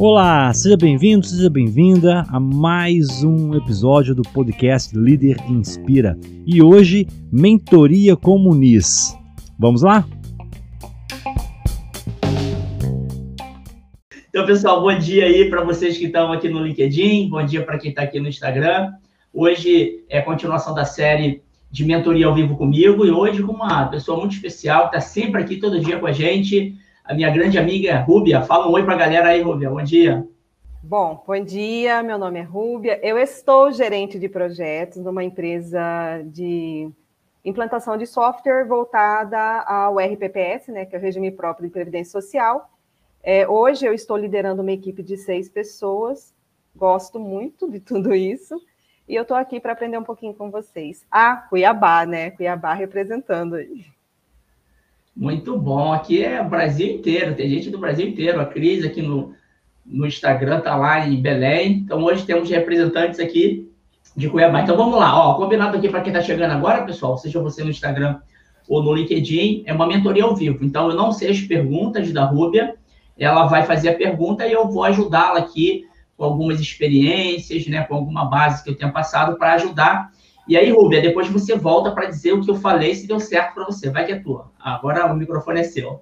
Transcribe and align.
Olá, 0.00 0.54
seja 0.54 0.76
bem-vindo, 0.76 1.26
seja 1.26 1.50
bem-vinda 1.50 2.24
a 2.28 2.38
mais 2.38 3.24
um 3.24 3.54
episódio 3.56 4.14
do 4.14 4.22
podcast 4.22 4.96
Líder 4.96 5.36
Inspira. 5.48 6.16
E 6.46 6.62
hoje, 6.62 7.04
Mentoria 7.32 8.16
com 8.16 8.38
Muniz. 8.38 9.18
Vamos 9.58 9.82
lá? 9.82 10.06
Então, 14.28 14.46
pessoal, 14.46 14.80
bom 14.80 14.96
dia 14.96 15.24
aí 15.24 15.50
para 15.50 15.64
vocês 15.64 15.98
que 15.98 16.04
estão 16.04 16.30
aqui 16.30 16.48
no 16.48 16.62
LinkedIn, 16.62 17.28
bom 17.28 17.44
dia 17.44 17.64
para 17.64 17.76
quem 17.76 17.90
está 17.90 18.02
aqui 18.02 18.20
no 18.20 18.28
Instagram. 18.28 18.92
Hoje 19.34 20.04
é 20.08 20.20
continuação 20.20 20.74
da 20.74 20.84
série 20.84 21.42
de 21.70 21.84
mentoria 21.84 22.26
ao 22.26 22.34
vivo 22.34 22.56
comigo 22.56 23.04
e 23.04 23.10
hoje 23.10 23.42
com 23.42 23.52
uma 23.52 23.86
pessoa 23.86 24.18
muito 24.18 24.34
especial, 24.34 24.88
que 24.88 24.96
está 24.96 25.00
sempre 25.00 25.42
aqui 25.42 25.58
todo 25.58 25.80
dia 25.80 25.98
com 25.98 26.06
a 26.06 26.12
gente, 26.12 26.74
a 27.04 27.14
minha 27.14 27.30
grande 27.30 27.58
amiga 27.58 28.00
Rúbia. 28.00 28.42
Fala 28.42 28.68
um 28.68 28.72
oi 28.72 28.84
para 28.84 28.94
a 28.94 28.98
galera 28.98 29.28
aí, 29.28 29.42
Rúbia. 29.42 29.70
Bom 29.70 29.82
dia. 29.82 30.26
Bom, 30.82 31.22
bom 31.26 31.44
dia. 31.44 32.02
Meu 32.02 32.18
nome 32.18 32.38
é 32.38 32.42
Rúbia. 32.42 32.98
Eu 33.02 33.18
estou 33.18 33.70
gerente 33.70 34.18
de 34.18 34.28
projetos 34.28 35.02
numa 35.02 35.22
empresa 35.22 36.22
de 36.24 36.90
implantação 37.44 37.96
de 37.96 38.06
software 38.06 38.66
voltada 38.66 39.38
ao 39.62 39.98
RPPS, 39.98 40.68
né, 40.68 40.84
que 40.84 40.94
é 40.94 40.98
o 40.98 41.02
regime 41.02 41.30
próprio 41.30 41.66
de 41.66 41.72
previdência 41.72 42.12
social. 42.12 42.70
É, 43.22 43.46
hoje 43.48 43.84
eu 43.84 43.92
estou 43.92 44.16
liderando 44.16 44.62
uma 44.62 44.72
equipe 44.72 45.02
de 45.02 45.16
seis 45.16 45.48
pessoas. 45.48 46.34
Gosto 46.74 47.18
muito 47.18 47.70
de 47.70 47.80
tudo 47.80 48.14
isso. 48.14 48.60
E 49.08 49.14
eu 49.14 49.22
estou 49.22 49.36
aqui 49.36 49.58
para 49.58 49.72
aprender 49.72 49.96
um 49.96 50.04
pouquinho 50.04 50.34
com 50.34 50.50
vocês. 50.50 51.06
Ah, 51.10 51.34
Cuiabá, 51.48 52.04
né? 52.04 52.30
Cuiabá 52.30 52.74
representando 52.74 53.54
aí. 53.54 53.86
Muito 55.16 55.58
bom. 55.58 55.94
Aqui 55.94 56.22
é 56.22 56.42
o 56.42 56.48
Brasil 56.48 56.96
inteiro, 56.96 57.34
tem 57.34 57.48
gente 57.48 57.70
do 57.70 57.78
Brasil 57.78 58.06
inteiro. 58.06 58.38
A 58.38 58.44
Cris 58.44 58.84
aqui 58.84 59.00
no, 59.00 59.32
no 59.84 60.06
Instagram 60.06 60.58
está 60.58 60.76
lá 60.76 61.08
em 61.08 61.22
Belém. 61.22 61.78
Então, 61.78 62.04
hoje 62.04 62.26
temos 62.26 62.50
representantes 62.50 63.18
aqui 63.18 63.72
de 64.14 64.28
Cuiabá. 64.28 64.60
Então, 64.60 64.76
vamos 64.76 64.98
lá. 64.98 65.18
Ó, 65.18 65.34
combinado 65.36 65.78
aqui 65.78 65.88
para 65.88 66.02
quem 66.02 66.12
está 66.12 66.22
chegando 66.22 66.52
agora, 66.52 66.84
pessoal, 66.84 67.16
seja 67.16 67.40
você 67.40 67.64
no 67.64 67.70
Instagram 67.70 68.20
ou 68.68 68.82
no 68.82 68.92
LinkedIn, 68.92 69.62
é 69.64 69.72
uma 69.72 69.86
mentoria 69.86 70.24
ao 70.24 70.36
vivo. 70.36 70.62
Então, 70.62 70.90
eu 70.90 70.94
não 70.94 71.12
sei 71.12 71.30
as 71.30 71.40
perguntas 71.40 72.12
da 72.12 72.26
Rúbia, 72.26 72.74
ela 73.18 73.46
vai 73.46 73.64
fazer 73.64 73.88
a 73.88 73.96
pergunta 73.96 74.46
e 74.46 74.52
eu 74.52 74.68
vou 74.68 74.84
ajudá-la 74.84 75.38
aqui 75.38 75.87
com 76.18 76.24
algumas 76.24 76.60
experiências, 76.60 77.66
né, 77.66 77.84
com 77.84 77.94
alguma 77.94 78.26
base 78.26 78.62
que 78.62 78.68
eu 78.68 78.76
tenha 78.76 78.92
passado 78.92 79.38
para 79.38 79.54
ajudar 79.54 80.12
e 80.48 80.56
aí, 80.56 80.70
Rubia, 80.70 81.02
depois 81.02 81.28
você 81.28 81.54
volta 81.54 81.92
para 81.92 82.06
dizer 82.06 82.32
o 82.32 82.40
que 82.40 82.50
eu 82.50 82.54
falei, 82.54 82.94
se 82.94 83.06
deu 83.06 83.20
certo 83.20 83.52
para 83.52 83.66
você. 83.66 83.90
Vai 83.90 84.06
que 84.06 84.12
é 84.12 84.18
tua. 84.18 84.50
Agora 84.58 85.04
o 85.12 85.14
microfone 85.14 85.60
é 85.60 85.64
seu. 85.64 86.00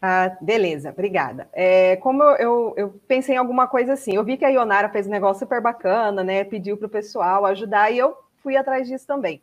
Ah, 0.00 0.36
beleza, 0.40 0.90
obrigada. 0.90 1.48
É, 1.52 1.96
como 1.96 2.22
eu, 2.22 2.36
eu, 2.36 2.74
eu, 2.76 3.00
pensei 3.08 3.34
em 3.34 3.38
alguma 3.38 3.66
coisa 3.66 3.94
assim, 3.94 4.14
eu 4.14 4.22
vi 4.22 4.36
que 4.36 4.44
a 4.44 4.48
Ionara 4.50 4.88
fez 4.88 5.08
um 5.08 5.10
negócio 5.10 5.40
super 5.40 5.60
bacana, 5.60 6.22
né? 6.22 6.44
Pediu 6.44 6.76
para 6.76 6.86
o 6.86 6.90
pessoal 6.90 7.44
ajudar 7.46 7.90
e 7.90 7.98
eu 7.98 8.14
fui 8.36 8.56
atrás 8.56 8.86
disso 8.86 9.04
também. 9.04 9.42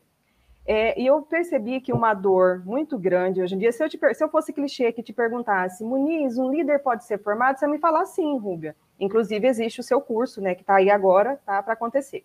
É, 0.65 0.99
e 0.99 1.05
eu 1.05 1.21
percebi 1.21 1.81
que 1.81 1.91
uma 1.91 2.13
dor 2.13 2.63
muito 2.65 2.97
grande 2.97 3.41
hoje 3.41 3.55
em 3.55 3.57
dia, 3.57 3.73
se 3.73 3.83
eu, 3.83 3.89
te, 3.89 3.99
se 4.13 4.23
eu 4.23 4.29
fosse 4.29 4.53
clichê 4.53 4.93
que 4.93 5.03
te 5.03 5.11
perguntasse, 5.11 5.83
Muniz, 5.83 6.37
um 6.37 6.49
líder 6.49 6.79
pode 6.79 7.03
ser 7.03 7.21
formado? 7.21 7.59
Você 7.59 7.67
me 7.67 7.77
falar 7.77 8.05
sim, 8.05 8.39
Rúbia. 8.39 8.73
Inclusive, 8.99 9.47
existe 9.47 9.79
o 9.79 9.83
seu 9.83 9.99
curso, 9.99 10.41
né? 10.41 10.55
Que 10.55 10.61
está 10.61 10.75
aí 10.75 10.89
agora, 10.89 11.39
tá 11.45 11.61
para 11.61 11.73
acontecer. 11.73 12.23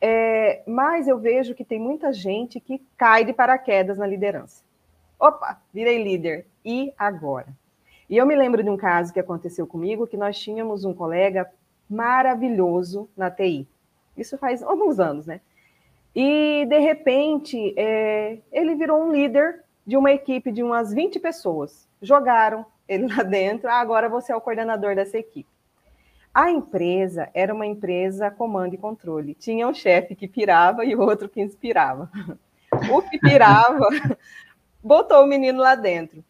É, 0.00 0.62
mas 0.66 1.06
eu 1.06 1.18
vejo 1.18 1.54
que 1.54 1.64
tem 1.64 1.78
muita 1.78 2.12
gente 2.12 2.58
que 2.58 2.82
cai 2.96 3.24
de 3.24 3.32
paraquedas 3.32 3.98
na 3.98 4.06
liderança. 4.06 4.62
Opa, 5.18 5.60
virei 5.72 6.02
líder. 6.02 6.46
E 6.64 6.92
agora? 6.98 7.48
E 8.08 8.16
eu 8.16 8.26
me 8.26 8.34
lembro 8.34 8.62
de 8.62 8.70
um 8.70 8.76
caso 8.76 9.12
que 9.12 9.20
aconteceu 9.20 9.66
comigo, 9.66 10.06
que 10.06 10.16
nós 10.16 10.38
tínhamos 10.38 10.84
um 10.84 10.94
colega 10.94 11.50
maravilhoso 11.88 13.08
na 13.16 13.30
TI. 13.30 13.68
Isso 14.16 14.36
faz 14.38 14.62
alguns 14.62 14.98
anos, 14.98 15.26
né? 15.26 15.40
E, 16.14 16.66
de 16.66 16.78
repente, 16.78 17.72
é, 17.76 18.38
ele 18.50 18.74
virou 18.74 19.00
um 19.00 19.12
líder 19.12 19.62
de 19.86 19.96
uma 19.96 20.10
equipe 20.10 20.50
de 20.50 20.62
umas 20.62 20.92
20 20.92 21.20
pessoas. 21.20 21.88
Jogaram 22.02 22.66
ele 22.88 23.06
lá 23.14 23.22
dentro, 23.22 23.68
ah, 23.68 23.80
agora 23.80 24.08
você 24.08 24.32
é 24.32 24.36
o 24.36 24.40
coordenador 24.40 24.94
dessa 24.94 25.18
equipe. 25.18 25.48
A 26.32 26.50
empresa 26.50 27.28
era 27.34 27.52
uma 27.52 27.66
empresa 27.66 28.30
comando 28.30 28.74
e 28.74 28.78
controle. 28.78 29.34
Tinha 29.34 29.66
um 29.66 29.74
chefe 29.74 30.14
que 30.14 30.28
pirava 30.28 30.84
e 30.84 30.94
outro 30.94 31.28
que 31.28 31.40
inspirava. 31.40 32.10
O 32.92 33.02
que 33.02 33.18
pirava 33.18 33.88
botou 34.82 35.24
o 35.24 35.26
menino 35.26 35.60
lá 35.60 35.74
dentro. 35.74 36.24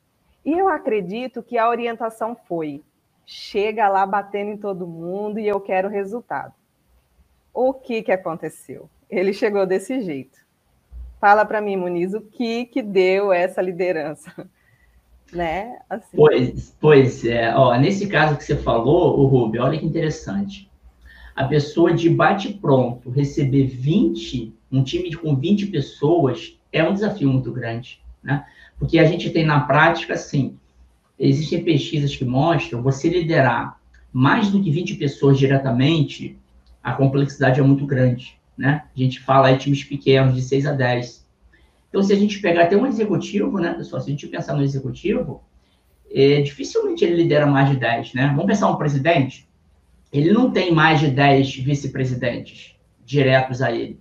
E 0.45 0.53
eu 0.53 0.69
acredito 0.69 1.43
que 1.43 1.59
a 1.59 1.69
orientação 1.69 2.35
foi: 2.35 2.83
chega 3.27 3.89
lá 3.89 4.07
batendo 4.07 4.51
em 4.51 4.57
todo 4.57 4.87
mundo 4.87 5.39
e 5.39 5.47
eu 5.47 5.61
quero 5.61 5.89
resultado. 5.89 6.55
O 7.53 7.75
que, 7.75 8.03
que 8.03 8.13
aconteceu? 8.13 8.89
Ele 9.09 9.33
chegou 9.35 9.67
desse 9.67 10.01
jeito. 10.01 10.39
Fala 11.21 11.45
para 11.45 11.61
mim, 11.61 11.77
Muniz, 11.77 12.15
o 12.15 12.23
que, 12.23 12.65
que 12.65 12.81
deu 12.81 13.33
essa 13.33 13.61
liderança? 13.61 14.49
Né? 15.33 15.79
Assim. 15.89 16.17
Pois, 16.17 16.77
pois 16.81 17.25
é, 17.25 17.55
ó, 17.55 17.77
nesse 17.79 18.07
caso 18.07 18.37
que 18.37 18.45
você 18.45 18.57
falou, 18.57 19.19
o 19.19 19.27
Rubio, 19.27 19.63
olha 19.63 19.79
que 19.79 19.87
interessante. 19.87 20.71
A 21.35 21.45
pessoa 21.45 21.93
de 21.93 22.11
bate-pronto 22.11 23.11
receber 23.11 23.67
20, 23.67 24.53
um 24.71 24.83
time 24.83 25.15
com 25.15 25.35
20 25.35 25.67
pessoas, 25.69 26.59
é 26.73 26.83
um 26.83 26.93
desafio 26.93 27.29
muito 27.29 27.53
grande, 27.53 28.01
né? 28.23 28.45
Porque 28.79 28.99
a 28.99 29.05
gente 29.05 29.31
tem 29.31 29.45
na 29.45 29.61
prática, 29.61 30.15
assim, 30.15 30.57
existem 31.19 31.63
pesquisas 31.63 32.15
que 32.17 32.25
mostram 32.25 32.83
você 32.83 33.09
liderar 33.09 33.79
mais 34.13 34.51
do 34.51 34.63
que 34.63 34.71
20 34.71 34.97
pessoas 34.97 35.39
diretamente, 35.39 36.37
a 36.83 36.93
complexidade 36.93 37.61
é 37.61 37.63
muito 37.63 37.87
grande, 37.87 38.37
né? 38.57 38.85
A 38.95 38.99
gente 38.99 39.21
fala 39.21 39.49
aí 39.49 39.59
times 39.59 39.85
pequenos, 39.85 40.35
de 40.35 40.43
6 40.43 40.67
a 40.67 40.73
10. 40.73 41.20
Então, 41.91 42.03
se 42.03 42.13
a 42.13 42.17
gente 42.17 42.41
pegar 42.41 42.63
até 42.63 42.77
um 42.77 42.87
executivo, 42.87 43.59
né, 43.59 43.75
pessoal, 43.75 44.01
se 44.01 44.09
a 44.09 44.13
gente 44.13 44.29
pensar 44.29 44.55
no 44.55 44.63
executivo, 44.63 45.43
é, 46.11 46.41
dificilmente 46.41 47.05
ele 47.05 47.17
lidera 47.17 47.47
mais 47.47 47.69
de 47.69 47.77
10, 47.77 48.15
né? 48.15 48.29
Vamos 48.29 48.47
pensar 48.47 48.71
um 48.71 48.77
presidente, 48.77 49.49
ele 50.13 50.33
não 50.33 50.51
tem 50.51 50.73
mais 50.73 51.01
de 51.01 51.09
10 51.09 51.57
vice-presidentes 51.57 52.77
diretos 53.05 53.61
a 53.61 53.73
ele. 53.73 54.01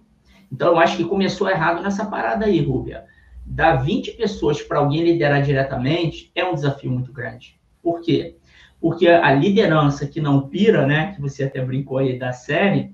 Então, 0.52 0.70
eu 0.70 0.80
acho 0.80 0.98
que 0.98 1.04
começou 1.04 1.50
errado 1.50 1.82
nessa 1.82 2.06
parada 2.06 2.46
aí, 2.46 2.62
Rúbia. 2.62 3.06
Dar 3.46 3.78
20 3.78 4.12
pessoas 4.12 4.62
para 4.62 4.80
alguém 4.80 5.04
liderar 5.04 5.42
diretamente 5.42 6.32
é 6.36 6.46
um 6.46 6.54
desafio 6.54 6.92
muito 6.92 7.12
grande. 7.12 7.60
Por 7.82 8.02
quê? 8.02 8.38
Porque 8.80 9.08
a 9.08 9.34
liderança 9.34 10.08
que 10.08 10.22
não 10.22 10.48
pira, 10.48 10.86
né, 10.86 11.14
que 11.14 11.22
você 11.22 11.44
até 11.44 11.64
brincou 11.64 11.98
aí 11.98 12.18
da 12.18 12.32
série, 12.32 12.94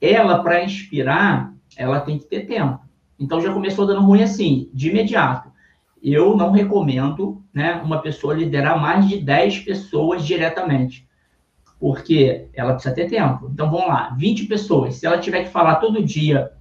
ela, 0.00 0.42
para 0.42 0.62
inspirar, 0.62 1.52
ela 1.76 2.00
tem 2.00 2.18
que 2.18 2.26
ter 2.26 2.46
tempo. 2.46 2.87
Então 3.18 3.40
já 3.40 3.52
começou 3.52 3.86
dando 3.86 4.02
ruim 4.02 4.22
assim, 4.22 4.70
de 4.72 4.90
imediato. 4.90 5.50
Eu 6.02 6.36
não 6.36 6.52
recomendo 6.52 7.42
né, 7.52 7.80
uma 7.84 8.00
pessoa 8.00 8.34
liderar 8.34 8.80
mais 8.80 9.08
de 9.08 9.18
10 9.18 9.60
pessoas 9.60 10.24
diretamente, 10.24 11.08
porque 11.80 12.46
ela 12.54 12.74
precisa 12.74 12.94
ter 12.94 13.08
tempo. 13.08 13.50
Então 13.52 13.70
vamos 13.70 13.88
lá, 13.88 14.14
20 14.16 14.46
pessoas. 14.46 14.96
Se 14.96 15.06
ela 15.06 15.18
tiver 15.18 15.44
que 15.44 15.50
falar 15.50 15.76
todo 15.76 16.02
dia 16.02 16.52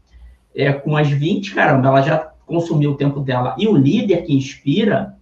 é, 0.55 0.73
com 0.73 0.97
as 0.97 1.07
20, 1.07 1.53
caramba, 1.53 1.87
ela 1.87 2.01
já 2.01 2.17
consumiu 2.47 2.91
o 2.91 2.97
tempo 2.97 3.19
dela. 3.19 3.55
E 3.59 3.67
o 3.67 3.75
líder 3.75 4.23
que 4.23 4.33
inspira, 4.33 5.15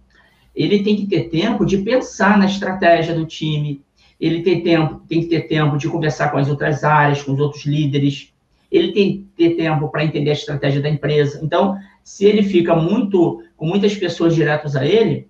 ele 0.54 0.82
tem 0.82 0.96
que 0.96 1.06
ter 1.06 1.28
tempo 1.28 1.66
de 1.66 1.78
pensar 1.78 2.38
na 2.38 2.46
estratégia 2.46 3.14
do 3.14 3.26
time, 3.26 3.84
ele 4.18 4.42
tem 4.42 4.62
tempo, 4.62 5.02
tem 5.06 5.20
que 5.20 5.26
ter 5.26 5.42
tempo 5.42 5.76
de 5.76 5.88
conversar 5.88 6.30
com 6.30 6.38
as 6.38 6.48
outras 6.48 6.82
áreas, 6.82 7.22
com 7.22 7.32
os 7.32 7.40
outros 7.40 7.66
líderes, 7.66 8.32
ele 8.70 8.92
tem 8.92 9.18
que 9.18 9.26
ter 9.36 9.56
tempo 9.56 9.88
para 9.88 10.04
entender 10.04 10.30
a 10.30 10.34
estratégia 10.34 10.80
da 10.80 10.88
empresa. 10.88 11.40
Então, 11.42 11.76
se 12.02 12.24
ele 12.24 12.42
fica 12.42 12.74
muito 12.74 13.42
com 13.56 13.66
muitas 13.66 13.94
pessoas 13.94 14.34
diretas 14.34 14.76
a 14.76 14.84
ele, 14.84 15.28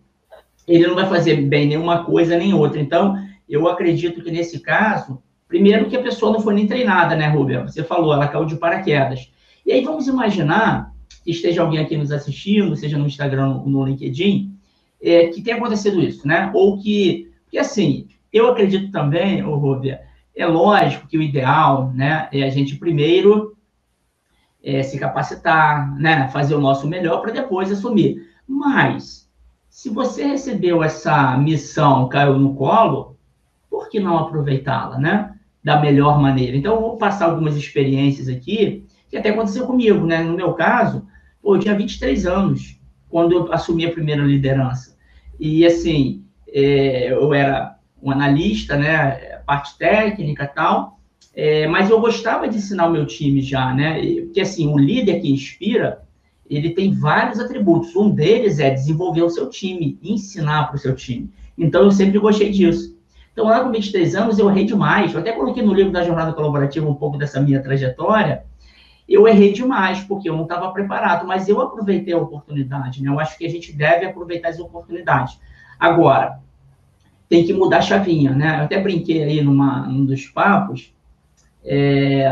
ele 0.67 0.87
não 0.87 0.95
vai 0.95 1.09
fazer 1.09 1.37
bem 1.43 1.67
nenhuma 1.67 2.05
coisa 2.05 2.37
nem 2.37 2.53
outra. 2.53 2.81
Então, 2.81 3.17
eu 3.49 3.69
acredito 3.69 4.23
que 4.23 4.31
nesse 4.31 4.61
caso, 4.61 5.23
primeiro 5.47 5.89
que 5.89 5.97
a 5.97 6.03
pessoa 6.03 6.33
não 6.33 6.41
foi 6.41 6.55
nem 6.55 6.67
treinada, 6.67 7.15
né, 7.15 7.29
Rubia? 7.29 7.63
Você 7.63 7.85
falou, 7.85 8.13
ela 8.13 8.29
caiu 8.29 8.45
de 8.45 8.57
paraquedas. 8.57 9.31
E 9.65 9.73
aí 9.73 9.83
vamos 9.83 10.07
imaginar 10.07 10.93
que 11.25 11.31
esteja 11.31 11.63
alguém 11.63 11.81
aqui 11.81 11.97
nos 11.97 12.13
assistindo, 12.13 12.77
seja 12.77 12.99
no 12.99 13.07
Instagram 13.07 13.57
ou 13.57 13.69
no 13.69 13.85
LinkedIn, 13.85 14.53
é, 15.03 15.27
que 15.27 15.43
tenha 15.43 15.57
acontecido 15.57 16.01
isso, 16.01 16.27
né? 16.27 16.51
Ou 16.55 16.79
que, 16.79 17.31
que 17.51 17.59
assim, 17.59 18.07
eu 18.33 18.49
acredito 18.49 18.91
também, 18.91 19.43
ô 19.45 19.57
Rubia, 19.57 20.01
é 20.37 20.47
lógico 20.47 21.09
que 21.09 21.17
o 21.17 21.23
ideal, 21.23 21.91
né, 21.95 22.29
é 22.31 22.43
a 22.43 22.51
gente 22.51 22.77
primeiro 22.77 23.57
é, 24.63 24.83
se 24.83 24.99
capacitar, 24.99 25.99
né, 25.99 26.29
fazer 26.29 26.55
o 26.55 26.61
nosso 26.61 26.87
melhor 26.87 27.23
para 27.23 27.33
depois 27.33 27.73
assumir. 27.73 28.29
Mas, 28.47 29.31
se 29.71 29.89
você 29.89 30.27
recebeu 30.27 30.83
essa 30.83 31.37
missão, 31.39 32.09
caiu 32.09 32.39
no 32.39 32.55
colo, 32.55 33.17
por 33.71 33.89
que 33.89 33.99
não 33.99 34.19
aproveitá-la, 34.19 34.99
né, 34.99 35.35
da 35.65 35.81
melhor 35.81 36.21
maneira? 36.21 36.57
Então, 36.57 36.75
eu 36.75 36.81
vou 36.83 36.97
passar 36.99 37.31
algumas 37.31 37.57
experiências 37.57 38.29
aqui, 38.29 38.85
que 39.09 39.17
até 39.17 39.31
aconteceu 39.31 39.67
comigo, 39.67 40.05
né, 40.05 40.23
no 40.23 40.37
meu 40.37 40.53
caso, 40.53 41.07
pô, 41.41 41.57
eu 41.57 41.61
tinha 41.61 41.75
23 41.75 42.27
anos 42.27 42.79
quando 43.09 43.33
eu 43.33 43.53
assumi 43.53 43.87
a 43.87 43.93
primeira 43.93 44.23
liderança. 44.23 44.97
E, 45.41 45.65
assim, 45.65 46.25
é, 46.49 47.13
eu 47.13 47.33
era 47.33 47.79
um 48.03 48.11
analista, 48.11 48.77
né, 48.77 49.36
parte 49.47 49.79
técnica 49.79 50.47
tal, 50.47 50.99
é, 51.35 51.67
mas 51.69 51.89
eu 51.89 52.01
gostava 52.01 52.49
de 52.49 52.57
ensinar 52.57 52.89
o 52.89 52.93
meu 52.93 53.07
time 53.07 53.41
já, 53.41 53.73
né, 53.73 54.01
porque 54.23 54.41
assim, 54.41 54.67
o 54.67 54.77
líder 54.77 55.21
que 55.21 55.31
inspira, 55.33 56.03
ele 56.49 56.71
tem 56.71 56.93
vários 56.93 57.39
atributos, 57.39 57.95
um 57.97 58.11
deles 58.11 58.59
é 58.59 58.71
desenvolver 58.71 59.23
o 59.23 59.31
seu 59.31 59.49
time, 59.49 59.99
ensinar 60.03 60.67
para 60.67 60.77
o 60.77 60.79
seu 60.79 60.95
time, 60.95 61.31
então 61.57 61.83
eu 61.83 61.91
sempre 61.91 62.19
gostei 62.19 62.51
disso. 62.51 62.97
Então, 63.33 63.45
lá 63.45 63.63
com 63.63 63.71
23 63.71 64.15
anos, 64.15 64.39
eu 64.39 64.49
errei 64.49 64.65
demais, 64.65 65.13
eu 65.13 65.21
até 65.21 65.31
coloquei 65.31 65.63
no 65.63 65.75
livro 65.75 65.93
da 65.93 66.03
Jornada 66.03 66.33
Colaborativa 66.33 66.89
um 66.89 66.95
pouco 66.95 67.19
dessa 67.19 67.39
minha 67.39 67.63
trajetória, 67.63 68.45
eu 69.09 69.29
errei 69.29 69.53
demais, 69.53 70.01
porque 70.01 70.29
eu 70.29 70.35
não 70.35 70.43
estava 70.43 70.73
preparado, 70.73 71.27
mas 71.27 71.49
eu 71.49 71.61
aproveitei 71.61 72.13
a 72.13 72.19
oportunidade, 72.19 73.03
né? 73.03 73.09
Eu 73.09 73.21
acho 73.21 73.39
que 73.39 73.47
a 73.47 73.49
gente 73.49 73.73
deve 73.73 74.05
aproveitar 74.05 74.49
as 74.49 74.59
oportunidades. 74.59 75.39
Agora, 75.79 76.41
tem 77.29 77.45
que 77.45 77.53
mudar 77.53 77.79
a 77.79 77.83
chavinha, 77.83 78.33
né? 78.33 78.61
Eu 78.61 78.65
até 78.65 78.81
brinquei 78.81 79.23
aí 79.23 79.43
numa, 79.43 79.87
num 79.87 80.05
dos 80.05 80.27
papos, 80.27 80.95
é, 81.65 82.31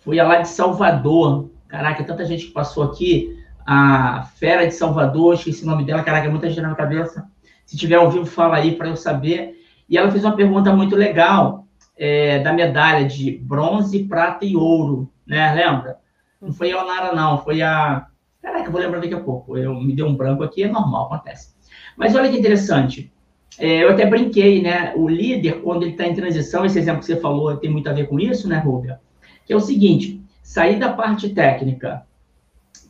fui 0.00 0.16
lá 0.16 0.40
de 0.40 0.48
Salvador, 0.48 1.50
caraca, 1.68 2.04
tanta 2.04 2.24
gente 2.24 2.46
que 2.46 2.52
passou 2.52 2.84
aqui, 2.84 3.38
a 3.66 4.24
Fera 4.36 4.66
de 4.66 4.74
Salvador, 4.74 5.34
esqueci 5.34 5.64
o 5.64 5.66
nome 5.66 5.84
dela, 5.84 6.02
caraca, 6.02 6.28
muita 6.28 6.48
gente 6.48 6.60
na 6.60 6.74
cabeça. 6.74 7.26
Se 7.64 7.76
tiver 7.76 7.96
ao 7.96 8.10
vivo, 8.10 8.26
fala 8.26 8.56
aí 8.56 8.74
para 8.76 8.88
eu 8.88 8.96
saber. 8.96 9.54
E 9.88 9.96
ela 9.96 10.10
fez 10.10 10.24
uma 10.24 10.36
pergunta 10.36 10.74
muito 10.74 10.96
legal 10.96 11.66
é, 11.96 12.40
da 12.40 12.52
medalha 12.52 13.06
de 13.06 13.38
bronze, 13.38 14.04
prata 14.04 14.44
e 14.44 14.56
ouro 14.56 15.12
né? 15.26 15.54
Lembra? 15.54 15.98
Não 16.40 16.52
foi 16.52 16.72
a 16.72 16.82
Onara, 16.82 17.14
não, 17.14 17.38
foi 17.42 17.62
a. 17.62 18.06
Caraca, 18.40 18.70
vou 18.70 18.80
lembrar 18.80 19.00
daqui 19.00 19.14
a 19.14 19.20
pouco. 19.20 19.56
Eu 19.56 19.74
me 19.74 19.94
deu 19.94 20.06
um 20.06 20.16
branco 20.16 20.42
aqui, 20.42 20.64
é 20.64 20.68
normal, 20.68 21.06
acontece. 21.06 21.54
Mas 21.96 22.14
olha 22.14 22.30
que 22.30 22.38
interessante. 22.38 23.11
É, 23.58 23.84
eu 23.84 23.90
até 23.90 24.06
brinquei, 24.06 24.62
né? 24.62 24.92
O 24.96 25.08
líder, 25.08 25.60
quando 25.60 25.82
ele 25.82 25.92
está 25.92 26.06
em 26.06 26.14
transição, 26.14 26.64
esse 26.64 26.78
exemplo 26.78 27.00
que 27.00 27.06
você 27.06 27.16
falou 27.16 27.56
tem 27.56 27.70
muito 27.70 27.88
a 27.88 27.92
ver 27.92 28.08
com 28.08 28.18
isso, 28.18 28.48
né, 28.48 28.58
Rubia? 28.58 29.00
Que 29.44 29.52
é 29.52 29.56
o 29.56 29.60
seguinte: 29.60 30.20
sair 30.42 30.78
da 30.78 30.92
parte 30.92 31.28
técnica 31.28 32.06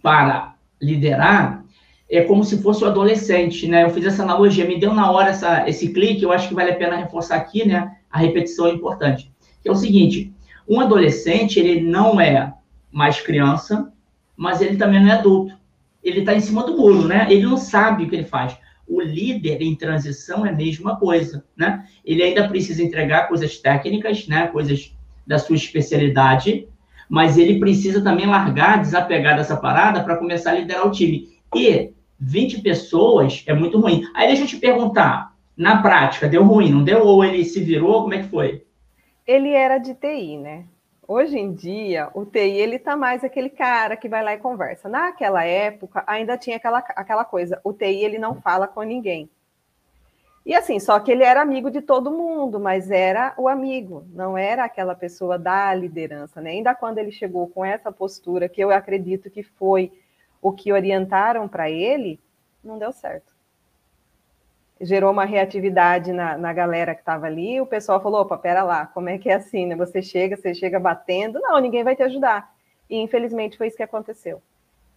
para 0.02 0.54
liderar 0.80 1.64
é 2.10 2.22
como 2.22 2.44
se 2.44 2.60
fosse 2.62 2.84
o 2.84 2.86
adolescente, 2.86 3.66
né? 3.66 3.84
Eu 3.84 3.90
fiz 3.90 4.04
essa 4.04 4.22
analogia, 4.22 4.66
me 4.66 4.78
deu 4.78 4.92
na 4.92 5.10
hora 5.10 5.30
essa, 5.30 5.66
esse 5.68 5.92
clique, 5.92 6.22
eu 6.22 6.30
acho 6.30 6.48
que 6.48 6.54
vale 6.54 6.70
a 6.70 6.76
pena 6.76 6.96
reforçar 6.96 7.36
aqui, 7.36 7.66
né? 7.66 7.96
A 8.10 8.18
repetição 8.18 8.66
é 8.66 8.70
importante. 8.70 9.32
Que 9.62 9.68
é 9.68 9.72
o 9.72 9.76
seguinte: 9.76 10.32
um 10.68 10.80
adolescente, 10.80 11.58
ele 11.58 11.80
não 11.80 12.20
é 12.20 12.52
mais 12.90 13.20
criança, 13.20 13.90
mas 14.36 14.60
ele 14.60 14.76
também 14.76 15.00
não 15.00 15.10
é 15.10 15.12
adulto. 15.12 15.56
Ele 16.04 16.20
está 16.20 16.34
em 16.34 16.40
cima 16.40 16.64
do 16.64 16.76
muro, 16.76 17.06
né? 17.06 17.26
Ele 17.30 17.46
não 17.46 17.56
sabe 17.56 18.04
o 18.04 18.08
que 18.08 18.16
ele 18.16 18.24
faz. 18.24 18.56
O 18.92 19.00
líder 19.00 19.62
em 19.62 19.74
transição 19.74 20.44
é 20.44 20.50
a 20.50 20.54
mesma 20.54 20.96
coisa, 20.96 21.44
né? 21.56 21.86
Ele 22.04 22.22
ainda 22.22 22.48
precisa 22.48 22.82
entregar 22.82 23.28
coisas 23.28 23.56
técnicas, 23.58 24.26
né? 24.28 24.48
Coisas 24.48 24.94
da 25.26 25.38
sua 25.38 25.56
especialidade, 25.56 26.68
mas 27.08 27.38
ele 27.38 27.58
precisa 27.58 28.02
também 28.02 28.26
largar, 28.26 28.80
desapegar 28.80 29.36
dessa 29.36 29.56
parada 29.56 30.02
para 30.02 30.16
começar 30.16 30.50
a 30.50 30.54
liderar 30.54 30.86
o 30.86 30.90
time. 30.90 31.28
E 31.54 31.90
20 32.20 32.60
pessoas 32.60 33.42
é 33.46 33.54
muito 33.54 33.80
ruim. 33.80 34.04
Aí 34.14 34.26
deixa 34.26 34.42
eu 34.42 34.48
te 34.48 34.56
perguntar, 34.56 35.34
na 35.56 35.80
prática, 35.80 36.28
deu 36.28 36.44
ruim, 36.44 36.70
não 36.70 36.84
deu? 36.84 37.04
Ou 37.06 37.24
ele 37.24 37.44
se 37.44 37.60
virou, 37.60 38.02
como 38.02 38.14
é 38.14 38.22
que 38.22 38.28
foi? 38.28 38.62
ele 39.26 39.50
era 39.50 39.78
de 39.78 39.94
TI, 39.94 40.36
né? 40.36 40.64
Hoje 41.14 41.38
em 41.38 41.52
dia, 41.52 42.08
o 42.14 42.24
TI 42.24 42.38
ele 42.38 42.78
tá 42.78 42.96
mais 42.96 43.22
aquele 43.22 43.50
cara 43.50 43.98
que 43.98 44.08
vai 44.08 44.24
lá 44.24 44.32
e 44.32 44.38
conversa. 44.38 44.88
Naquela 44.88 45.44
época, 45.44 46.02
ainda 46.06 46.38
tinha 46.38 46.56
aquela, 46.56 46.78
aquela 46.78 47.22
coisa, 47.22 47.60
o 47.62 47.70
TI 47.70 48.02
ele 48.02 48.16
não 48.16 48.40
fala 48.40 48.66
com 48.66 48.80
ninguém. 48.80 49.28
E 50.46 50.54
assim, 50.54 50.80
só 50.80 50.98
que 50.98 51.12
ele 51.12 51.22
era 51.22 51.42
amigo 51.42 51.70
de 51.70 51.82
todo 51.82 52.10
mundo, 52.10 52.58
mas 52.58 52.90
era 52.90 53.34
o 53.36 53.46
amigo, 53.46 54.06
não 54.14 54.38
era 54.38 54.64
aquela 54.64 54.94
pessoa 54.94 55.38
da 55.38 55.74
liderança, 55.74 56.40
né? 56.40 56.52
Ainda 56.52 56.74
quando 56.74 56.96
ele 56.96 57.12
chegou 57.12 57.46
com 57.46 57.62
essa 57.62 57.92
postura, 57.92 58.48
que 58.48 58.64
eu 58.64 58.70
acredito 58.70 59.28
que 59.28 59.42
foi 59.42 59.92
o 60.40 60.50
que 60.50 60.72
orientaram 60.72 61.46
para 61.46 61.70
ele, 61.70 62.18
não 62.64 62.78
deu 62.78 62.90
certo 62.90 63.31
gerou 64.82 65.12
uma 65.12 65.24
reatividade 65.24 66.12
na, 66.12 66.36
na 66.36 66.52
galera 66.52 66.94
que 66.94 67.00
estava 67.00 67.26
ali. 67.26 67.60
O 67.60 67.66
pessoal 67.66 68.02
falou: 68.02 68.20
opa, 68.22 68.36
pera 68.36 68.62
lá, 68.62 68.86
como 68.86 69.08
é 69.08 69.16
que 69.16 69.30
é 69.30 69.34
assim, 69.34 69.66
né? 69.66 69.76
Você 69.76 70.02
chega, 70.02 70.36
você 70.36 70.54
chega 70.54 70.78
batendo, 70.78 71.40
não, 71.40 71.58
ninguém 71.60 71.84
vai 71.84 71.96
te 71.96 72.02
ajudar. 72.02 72.52
E 72.90 72.96
infelizmente 72.96 73.56
foi 73.56 73.68
isso 73.68 73.76
que 73.76 73.82
aconteceu, 73.82 74.42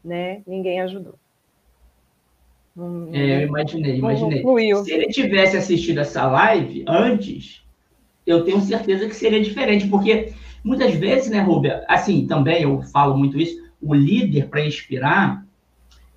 né? 0.04 0.42
Ninguém 0.46 0.82
ajudou. 0.82 1.16
é, 3.14 3.44
eu 3.44 3.48
imaginei, 3.48 3.98
imaginei. 3.98 4.44
Se 4.84 4.92
ele 4.92 5.08
tivesse 5.08 5.56
assistido 5.56 6.00
essa 6.00 6.26
live 6.26 6.84
antes, 6.88 7.64
eu 8.26 8.44
tenho 8.44 8.60
certeza 8.62 9.08
que 9.08 9.16
seria 9.16 9.42
diferente, 9.42 9.88
porque 9.88 10.34
muitas 10.64 10.94
vezes, 10.96 11.30
né, 11.30 11.40
Rubia, 11.40 11.86
assim, 11.88 12.26
também 12.26 12.64
eu 12.64 12.82
falo 12.82 13.16
muito 13.16 13.40
isso, 13.40 13.64
o 13.82 13.94
líder 13.94 14.50
para 14.50 14.66
inspirar, 14.66 15.46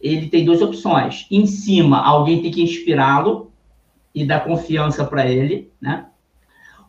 ele 0.00 0.28
tem 0.28 0.44
duas 0.44 0.62
opções. 0.62 1.26
Em 1.30 1.46
cima, 1.46 1.98
alguém 1.98 2.40
tem 2.40 2.50
que 2.50 2.62
inspirá-lo, 2.62 3.47
e 4.14 4.24
dar 4.24 4.44
confiança 4.44 5.04
para 5.04 5.26
ele, 5.26 5.70
né? 5.80 6.06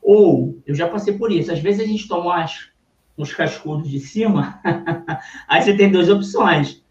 Ou, 0.01 0.57
eu 0.65 0.73
já 0.73 0.87
passei 0.87 1.13
por 1.13 1.31
isso, 1.31 1.51
às 1.51 1.59
vezes 1.59 1.81
a 1.81 1.85
gente 1.85 2.07
toma 2.07 2.35
umas, 2.35 2.69
uns 3.17 3.33
cascudos 3.33 3.89
de 3.89 3.99
cima, 3.99 4.59
aí 5.47 5.61
você 5.61 5.75
tem 5.75 5.91
duas 5.91 6.09
opções. 6.09 6.81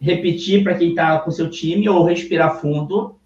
Repetir 0.00 0.64
para 0.64 0.74
quem 0.74 0.90
está 0.90 1.18
com 1.20 1.30
seu 1.30 1.48
time, 1.48 1.88
ou 1.88 2.04
respirar 2.04 2.60
fundo, 2.60 3.16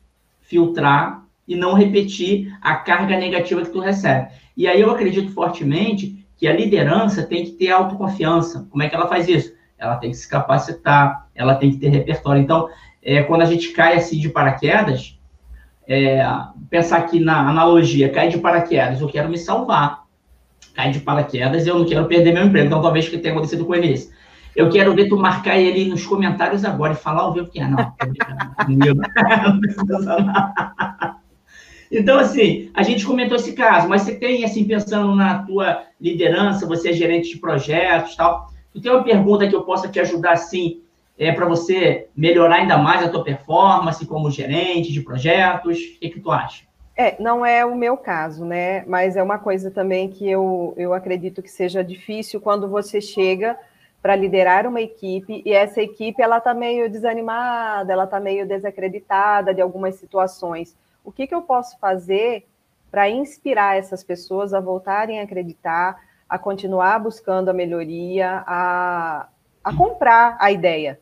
filtrar 0.42 1.24
e 1.48 1.56
não 1.56 1.74
repetir 1.74 2.54
a 2.60 2.76
carga 2.76 3.18
negativa 3.18 3.62
que 3.62 3.70
tu 3.70 3.80
recebe. 3.80 4.30
E 4.56 4.66
aí 4.66 4.80
eu 4.80 4.90
acredito 4.90 5.32
fortemente 5.32 6.26
que 6.36 6.46
a 6.46 6.52
liderança 6.52 7.22
tem 7.22 7.44
que 7.44 7.52
ter 7.52 7.70
autoconfiança. 7.70 8.66
Como 8.70 8.82
é 8.82 8.88
que 8.88 8.94
ela 8.94 9.08
faz 9.08 9.28
isso? 9.28 9.54
Ela 9.78 9.96
tem 9.96 10.10
que 10.10 10.16
se 10.16 10.28
capacitar, 10.28 11.28
ela 11.34 11.54
tem 11.54 11.70
que 11.70 11.78
ter 11.78 11.88
repertório. 11.88 12.42
Então, 12.42 12.68
é, 13.02 13.22
quando 13.22 13.42
a 13.42 13.46
gente 13.46 13.72
cai 13.72 13.94
assim 13.96 14.18
de 14.18 14.28
paraquedas, 14.28 15.15
é, 15.88 16.26
pensar 16.68 16.98
aqui 16.98 17.20
na 17.20 17.48
analogia, 17.48 18.08
cai 18.08 18.28
de 18.28 18.38
paraquedas, 18.38 19.00
eu 19.00 19.08
quero 19.08 19.28
me 19.28 19.38
salvar. 19.38 20.04
Cai 20.74 20.90
de 20.90 21.00
paraquedas 21.00 21.66
eu 21.66 21.78
não 21.78 21.86
quero 21.86 22.06
perder 22.06 22.34
meu 22.34 22.44
emprego. 22.44 22.66
Então, 22.66 22.82
talvez 22.82 23.08
que 23.08 23.18
tenha 23.18 23.32
acontecido 23.32 23.64
com 23.64 23.74
ele. 23.74 23.98
Eu 24.54 24.70
quero 24.70 24.94
ver 24.94 25.08
tu 25.08 25.16
marcar 25.16 25.58
ele 25.58 25.84
nos 25.86 26.04
comentários 26.06 26.64
agora 26.64 26.94
e 26.94 26.96
falar 26.96 27.22
ao 27.22 27.32
vivo 27.32 27.50
que 27.50 27.60
é. 27.60 27.68
Não, 27.68 27.86
Então, 31.90 32.18
assim, 32.18 32.70
a 32.74 32.82
gente 32.82 33.06
comentou 33.06 33.36
esse 33.36 33.52
caso, 33.52 33.88
mas 33.88 34.02
você 34.02 34.14
tem, 34.16 34.44
assim, 34.44 34.64
pensando 34.64 35.14
na 35.14 35.42
tua 35.42 35.82
liderança, 36.00 36.66
você 36.66 36.90
é 36.90 36.92
gerente 36.92 37.30
de 37.30 37.38
projetos 37.38 38.16
tal, 38.16 38.50
tu 38.72 38.80
tem 38.80 38.90
uma 38.90 39.04
pergunta 39.04 39.46
que 39.46 39.54
eu 39.54 39.62
possa 39.62 39.88
te 39.88 40.00
ajudar, 40.00 40.32
assim, 40.32 40.80
é, 41.18 41.32
para 41.32 41.46
você 41.46 42.08
melhorar 42.14 42.56
ainda 42.56 42.76
mais 42.76 43.02
a 43.02 43.08
tua 43.08 43.24
performance 43.24 44.04
como 44.06 44.30
gerente 44.30 44.92
de 44.92 45.00
projetos? 45.00 45.78
O 45.78 46.00
que, 46.00 46.10
que 46.10 46.20
tu 46.20 46.30
acha? 46.30 46.64
É, 46.96 47.20
não 47.20 47.44
é 47.44 47.64
o 47.64 47.76
meu 47.76 47.96
caso, 47.96 48.44
né? 48.44 48.84
Mas 48.86 49.16
é 49.16 49.22
uma 49.22 49.38
coisa 49.38 49.70
também 49.70 50.08
que 50.08 50.28
eu, 50.28 50.72
eu 50.76 50.94
acredito 50.94 51.42
que 51.42 51.50
seja 51.50 51.84
difícil 51.84 52.40
quando 52.40 52.68
você 52.68 53.00
chega 53.00 53.58
para 54.00 54.16
liderar 54.16 54.66
uma 54.66 54.80
equipe 54.80 55.42
e 55.44 55.52
essa 55.52 55.82
equipe 55.82 56.22
ela 56.22 56.38
está 56.38 56.54
meio 56.54 56.88
desanimada, 56.88 57.92
ela 57.92 58.04
está 58.04 58.20
meio 58.20 58.46
desacreditada 58.46 59.52
de 59.52 59.60
algumas 59.60 59.96
situações. 59.96 60.76
O 61.04 61.12
que, 61.12 61.26
que 61.26 61.34
eu 61.34 61.42
posso 61.42 61.78
fazer 61.78 62.46
para 62.90 63.10
inspirar 63.10 63.76
essas 63.76 64.02
pessoas 64.02 64.54
a 64.54 64.60
voltarem 64.60 65.20
a 65.20 65.24
acreditar, 65.24 66.00
a 66.28 66.38
continuar 66.38 66.98
buscando 66.98 67.50
a 67.50 67.52
melhoria, 67.52 68.42
a, 68.46 69.28
a 69.62 69.76
comprar 69.76 70.36
a 70.40 70.50
ideia? 70.50 70.98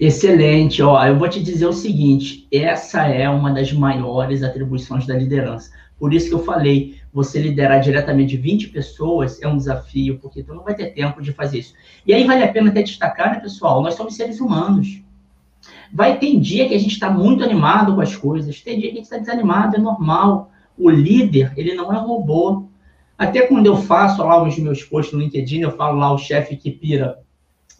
Excelente, 0.00 0.82
ó, 0.82 1.04
eu 1.06 1.18
vou 1.18 1.28
te 1.28 1.42
dizer 1.42 1.66
o 1.66 1.72
seguinte, 1.72 2.48
essa 2.50 3.06
é 3.06 3.28
uma 3.28 3.52
das 3.52 3.72
maiores 3.72 4.42
atribuições 4.42 5.06
da 5.06 5.14
liderança. 5.14 5.70
Por 5.98 6.14
isso 6.14 6.28
que 6.28 6.34
eu 6.34 6.44
falei, 6.44 6.96
você 7.12 7.40
liderar 7.40 7.80
diretamente 7.80 8.36
20 8.36 8.68
pessoas 8.68 9.40
é 9.42 9.48
um 9.48 9.56
desafio, 9.56 10.18
porque 10.18 10.42
tu 10.42 10.54
não 10.54 10.64
vai 10.64 10.74
ter 10.74 10.92
tempo 10.92 11.22
de 11.22 11.32
fazer 11.32 11.58
isso. 11.58 11.74
E 12.06 12.12
aí 12.12 12.24
vale 12.24 12.42
a 12.42 12.52
pena 12.52 12.70
até 12.70 12.82
destacar, 12.82 13.32
né, 13.32 13.40
pessoal, 13.40 13.82
nós 13.82 13.94
somos 13.94 14.16
seres 14.16 14.40
humanos. 14.40 15.02
Vai 15.92 16.18
ter 16.18 16.38
dia 16.38 16.68
que 16.68 16.74
a 16.74 16.78
gente 16.78 16.92
está 16.92 17.10
muito 17.10 17.44
animado 17.44 17.94
com 17.94 18.00
as 18.00 18.16
coisas, 18.16 18.60
tem 18.60 18.78
dia 18.78 18.88
que 18.88 18.94
a 18.94 19.00
gente 19.00 19.04
está 19.04 19.18
desanimado, 19.18 19.76
é 19.76 19.78
normal. 19.78 20.50
O 20.76 20.90
líder, 20.90 21.52
ele 21.56 21.74
não 21.74 21.92
é 21.92 21.98
robô. 21.98 22.66
Até 23.16 23.46
quando 23.46 23.66
eu 23.66 23.76
faço 23.76 24.22
lá 24.22 24.42
os 24.42 24.58
meus 24.58 24.82
posts 24.82 25.14
no 25.14 25.20
LinkedIn, 25.20 25.60
eu 25.60 25.70
falo 25.70 25.98
lá 25.98 26.12
o 26.12 26.18
chefe 26.18 26.56
que 26.56 26.70
pira 26.70 27.18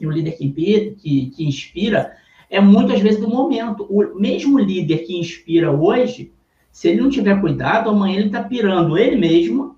e 0.01 0.07
o 0.07 0.11
líder 0.11 0.33
que, 0.33 0.51
que, 0.51 1.31
que 1.31 1.45
inspira, 1.45 2.13
é 2.49 2.61
muitas 2.61 3.01
vezes 3.01 3.21
do 3.21 3.29
momento. 3.29 3.85
O 3.85 4.19
mesmo 4.19 4.59
líder 4.59 4.99
que 4.99 5.19
inspira 5.19 5.71
hoje, 5.71 6.33
se 6.71 6.89
ele 6.89 7.01
não 7.01 7.11
tiver 7.11 7.41
cuidado, 7.41 7.91
amanhã 7.91 8.19
ele 8.19 8.27
está 8.27 8.43
pirando 8.43 8.97
ele 8.97 9.17
mesmo 9.17 9.77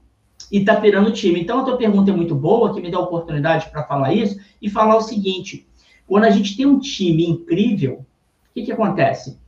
e 0.51 0.59
está 0.59 0.77
pirando 0.77 1.09
o 1.09 1.13
time. 1.13 1.41
Então, 1.41 1.61
a 1.61 1.65
tua 1.65 1.77
pergunta 1.77 2.11
é 2.11 2.15
muito 2.15 2.35
boa, 2.35 2.75
que 2.75 2.81
me 2.81 2.91
dá 2.91 2.99
a 2.99 3.03
oportunidade 3.03 3.71
para 3.71 3.85
falar 3.85 4.13
isso 4.13 4.39
e 4.61 4.69
falar 4.69 4.97
o 4.97 5.03
seguinte: 5.03 5.67
quando 6.07 6.25
a 6.25 6.31
gente 6.31 6.57
tem 6.57 6.67
um 6.67 6.79
time 6.79 7.27
incrível, 7.27 8.05
o 8.51 8.55
que, 8.55 8.63
que 8.63 8.73
acontece? 8.73 9.39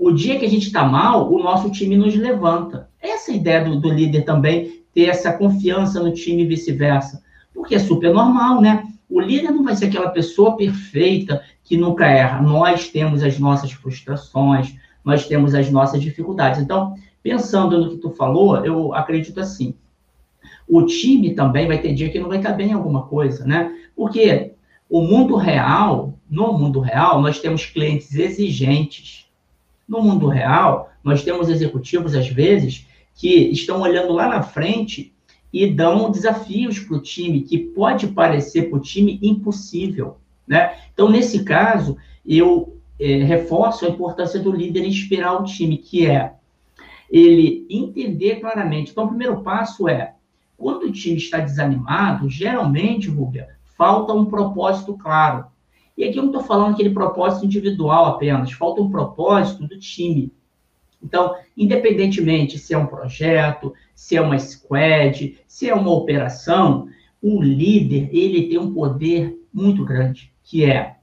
o 0.00 0.10
dia 0.10 0.38
que 0.38 0.46
a 0.46 0.48
gente 0.48 0.66
está 0.66 0.82
mal, 0.82 1.30
o 1.30 1.42
nosso 1.42 1.70
time 1.70 1.94
nos 1.94 2.16
levanta. 2.16 2.88
Essa 3.02 3.32
é 3.32 3.36
ideia 3.36 3.62
do, 3.62 3.78
do 3.78 3.90
líder 3.90 4.22
também, 4.22 4.82
ter 4.94 5.10
essa 5.10 5.30
confiança 5.30 6.02
no 6.02 6.14
time 6.14 6.42
e 6.42 6.46
vice-versa. 6.46 7.22
Porque 7.52 7.74
é 7.74 7.78
super 7.78 8.10
normal, 8.10 8.62
né? 8.62 8.88
O 9.10 9.20
líder 9.20 9.50
não 9.50 9.64
vai 9.64 9.74
ser 9.74 9.86
aquela 9.86 10.10
pessoa 10.10 10.56
perfeita 10.56 11.42
que 11.64 11.76
nunca 11.76 12.06
erra. 12.06 12.40
Nós 12.40 12.88
temos 12.88 13.22
as 13.24 13.38
nossas 13.38 13.72
frustrações, 13.72 14.76
nós 15.04 15.26
temos 15.26 15.54
as 15.54 15.68
nossas 15.70 16.00
dificuldades. 16.00 16.60
Então, 16.60 16.94
pensando 17.22 17.78
no 17.78 17.90
que 17.90 17.96
tu 17.96 18.10
falou, 18.10 18.64
eu 18.64 18.94
acredito 18.94 19.40
assim. 19.40 19.74
O 20.68 20.86
time 20.86 21.34
também 21.34 21.66
vai 21.66 21.78
ter 21.78 21.92
dia 21.92 22.08
que 22.08 22.20
não 22.20 22.28
vai 22.28 22.38
estar 22.38 22.52
bem 22.52 22.70
em 22.70 22.74
alguma 22.74 23.02
coisa, 23.02 23.44
né? 23.44 23.74
Porque 23.96 24.52
o 24.88 25.02
mundo 25.02 25.34
real, 25.34 26.14
no 26.30 26.52
mundo 26.52 26.78
real, 26.78 27.20
nós 27.20 27.40
temos 27.40 27.66
clientes 27.66 28.14
exigentes. 28.14 29.26
No 29.88 30.00
mundo 30.00 30.28
real, 30.28 30.90
nós 31.02 31.24
temos 31.24 31.48
executivos, 31.48 32.14
às 32.14 32.28
vezes, 32.28 32.86
que 33.14 33.50
estão 33.50 33.80
olhando 33.80 34.12
lá 34.12 34.28
na 34.28 34.42
frente 34.42 35.12
e 35.52 35.66
dão 35.66 36.10
desafios 36.10 36.78
para 36.78 36.96
o 36.96 37.02
time, 37.02 37.42
que 37.42 37.58
pode 37.58 38.08
parecer 38.08 38.70
para 38.70 38.78
o 38.78 38.82
time 38.82 39.18
impossível. 39.22 40.18
Né? 40.46 40.76
Então, 40.92 41.08
nesse 41.08 41.44
caso, 41.44 41.96
eu 42.24 42.76
é, 42.98 43.22
reforço 43.24 43.84
a 43.84 43.88
importância 43.88 44.38
do 44.38 44.52
líder 44.52 44.86
inspirar 44.86 45.40
o 45.40 45.44
time, 45.44 45.78
que 45.78 46.06
é 46.06 46.34
ele 47.10 47.66
entender 47.68 48.36
claramente. 48.36 48.92
Então, 48.92 49.04
o 49.04 49.08
primeiro 49.08 49.42
passo 49.42 49.88
é, 49.88 50.14
quando 50.56 50.84
o 50.84 50.92
time 50.92 51.16
está 51.16 51.38
desanimado, 51.38 52.28
geralmente, 52.28 53.08
Rúbia, 53.08 53.48
falta 53.76 54.12
um 54.12 54.26
propósito 54.26 54.96
claro. 54.96 55.46
E 55.96 56.04
aqui 56.04 56.18
eu 56.18 56.22
não 56.22 56.30
estou 56.30 56.44
falando 56.44 56.74
aquele 56.74 56.90
propósito 56.90 57.46
individual 57.46 58.06
apenas, 58.06 58.52
falta 58.52 58.80
um 58.80 58.90
propósito 58.90 59.66
do 59.66 59.78
time. 59.78 60.32
Então, 61.02 61.34
independentemente 61.56 62.58
se 62.58 62.74
é 62.74 62.78
um 62.78 62.86
projeto, 62.86 63.72
se 63.94 64.16
é 64.16 64.20
uma 64.20 64.38
squad, 64.38 65.38
se 65.46 65.68
é 65.68 65.74
uma 65.74 65.90
operação, 65.90 66.88
o 67.22 67.42
líder, 67.42 68.08
ele 68.12 68.48
tem 68.48 68.58
um 68.58 68.72
poder 68.72 69.38
muito 69.52 69.84
grande, 69.84 70.32
que 70.42 70.64
é 70.64 70.96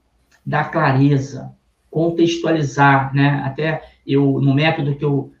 dar 0.44 0.70
clareza, 0.70 1.52
contextualizar, 1.90 3.14
né? 3.14 3.42
Até 3.44 3.82
eu, 4.06 4.40
no 4.40 4.54
método 4.54 4.94
que 4.94 5.04
eu, 5.04 5.32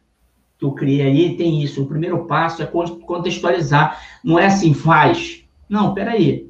que 0.58 0.64
eu 0.64 0.72
criei 0.72 1.02
aí, 1.02 1.36
tem 1.36 1.62
isso. 1.62 1.82
O 1.82 1.86
primeiro 1.86 2.26
passo 2.26 2.62
é 2.62 2.66
contextualizar. 2.66 4.00
Não 4.24 4.38
é 4.38 4.46
assim, 4.46 4.74
faz. 4.74 5.44
Não, 5.68 5.94
peraí 5.94 6.48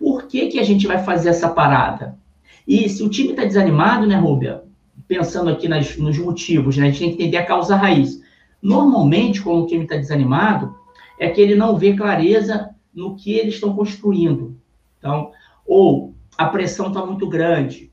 por 0.00 0.26
que, 0.26 0.46
que 0.46 0.58
a 0.58 0.64
gente 0.64 0.86
vai 0.86 1.04
fazer 1.04 1.28
essa 1.28 1.50
parada? 1.50 2.18
E 2.66 2.88
se 2.88 3.02
o 3.02 3.10
time 3.10 3.30
está 3.30 3.44
desanimado, 3.44 4.06
né, 4.06 4.16
Rubia? 4.16 4.64
Pensando 5.06 5.50
aqui 5.50 5.68
nas, 5.68 5.96
nos 5.96 6.18
motivos, 6.18 6.76
né? 6.76 6.84
A 6.84 6.90
gente 6.90 6.98
tem 6.98 7.08
que 7.10 7.22
entender 7.22 7.36
a 7.36 7.46
causa 7.46 7.76
raiz. 7.76 8.20
Normalmente, 8.62 9.40
quando 9.40 9.64
o 9.64 9.66
time 9.66 9.84
está 9.84 9.96
desanimado, 9.96 10.74
é 11.18 11.28
que 11.28 11.40
ele 11.40 11.54
não 11.54 11.76
vê 11.76 11.94
clareza 11.94 12.70
no 12.94 13.16
que 13.16 13.32
eles 13.32 13.54
estão 13.54 13.74
construindo. 13.74 14.56
Então, 14.98 15.30
ou 15.66 16.14
a 16.36 16.46
pressão 16.46 16.88
está 16.88 17.04
muito 17.04 17.28
grande, 17.28 17.90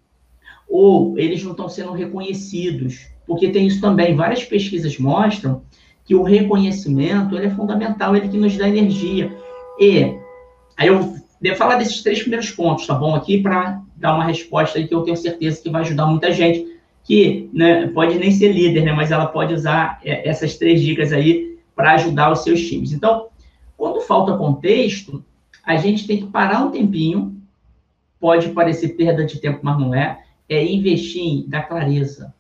ou 0.67 1.17
eles 1.17 1.43
não 1.43 1.51
estão 1.51 1.69
sendo 1.69 1.91
reconhecidos, 1.91 3.07
porque 3.25 3.49
tem 3.49 3.67
isso 3.67 3.79
também. 3.79 4.15
Várias 4.15 4.43
pesquisas 4.43 4.97
mostram 4.97 5.61
que 6.05 6.15
o 6.15 6.23
reconhecimento 6.23 7.35
ele 7.35 7.47
é 7.47 7.49
fundamental, 7.49 8.15
ele 8.15 8.29
que 8.29 8.37
nos 8.37 8.57
dá 8.57 8.67
energia. 8.67 9.35
E 9.79 10.17
aí 10.77 10.87
eu 10.87 11.17
Devo 11.39 11.55
falar 11.55 11.75
desses 11.75 12.01
três 12.01 12.19
primeiros 12.19 12.49
pontos, 12.49 12.87
tá 12.87 12.95
bom? 12.95 13.15
Aqui 13.15 13.41
para 13.41 13.81
dar 13.95 14.15
uma 14.15 14.25
resposta 14.25 14.81
que 14.81 14.93
eu 14.93 15.03
tenho 15.03 15.15
certeza 15.15 15.61
que 15.61 15.69
vai 15.69 15.81
ajudar 15.81 16.07
muita 16.07 16.31
gente 16.31 16.76
que 17.07 17.49
né, 17.53 17.87
pode 17.87 18.19
nem 18.19 18.29
ser 18.31 18.51
líder, 18.51 18.83
né, 18.83 18.91
mas 18.91 19.11
ela 19.11 19.27
pode 19.27 19.53
usar 19.53 19.97
é, 20.03 20.27
essas 20.27 20.57
três 20.57 20.81
dicas 20.81 21.13
aí 21.13 21.57
para 21.73 21.93
ajudar 21.93 22.33
os 22.33 22.43
seus 22.43 22.59
times. 22.67 22.91
Então, 22.91 23.27
quando 23.77 24.01
falta 24.01 24.37
contexto, 24.37 25.23
a 25.63 25.77
gente 25.77 26.05
tem 26.05 26.17
que 26.17 26.27
parar 26.27 26.65
um 26.65 26.71
tempinho, 26.71 27.41
pode 28.19 28.49
parecer 28.49 28.89
perda 28.89 29.25
de 29.25 29.39
tempo, 29.39 29.59
mas 29.61 29.79
não 29.79 29.95
é, 29.95 30.21
é 30.49 30.65
investir 30.65 31.21
em 31.21 31.47
dar 31.47 31.63
clareza. 31.63 32.33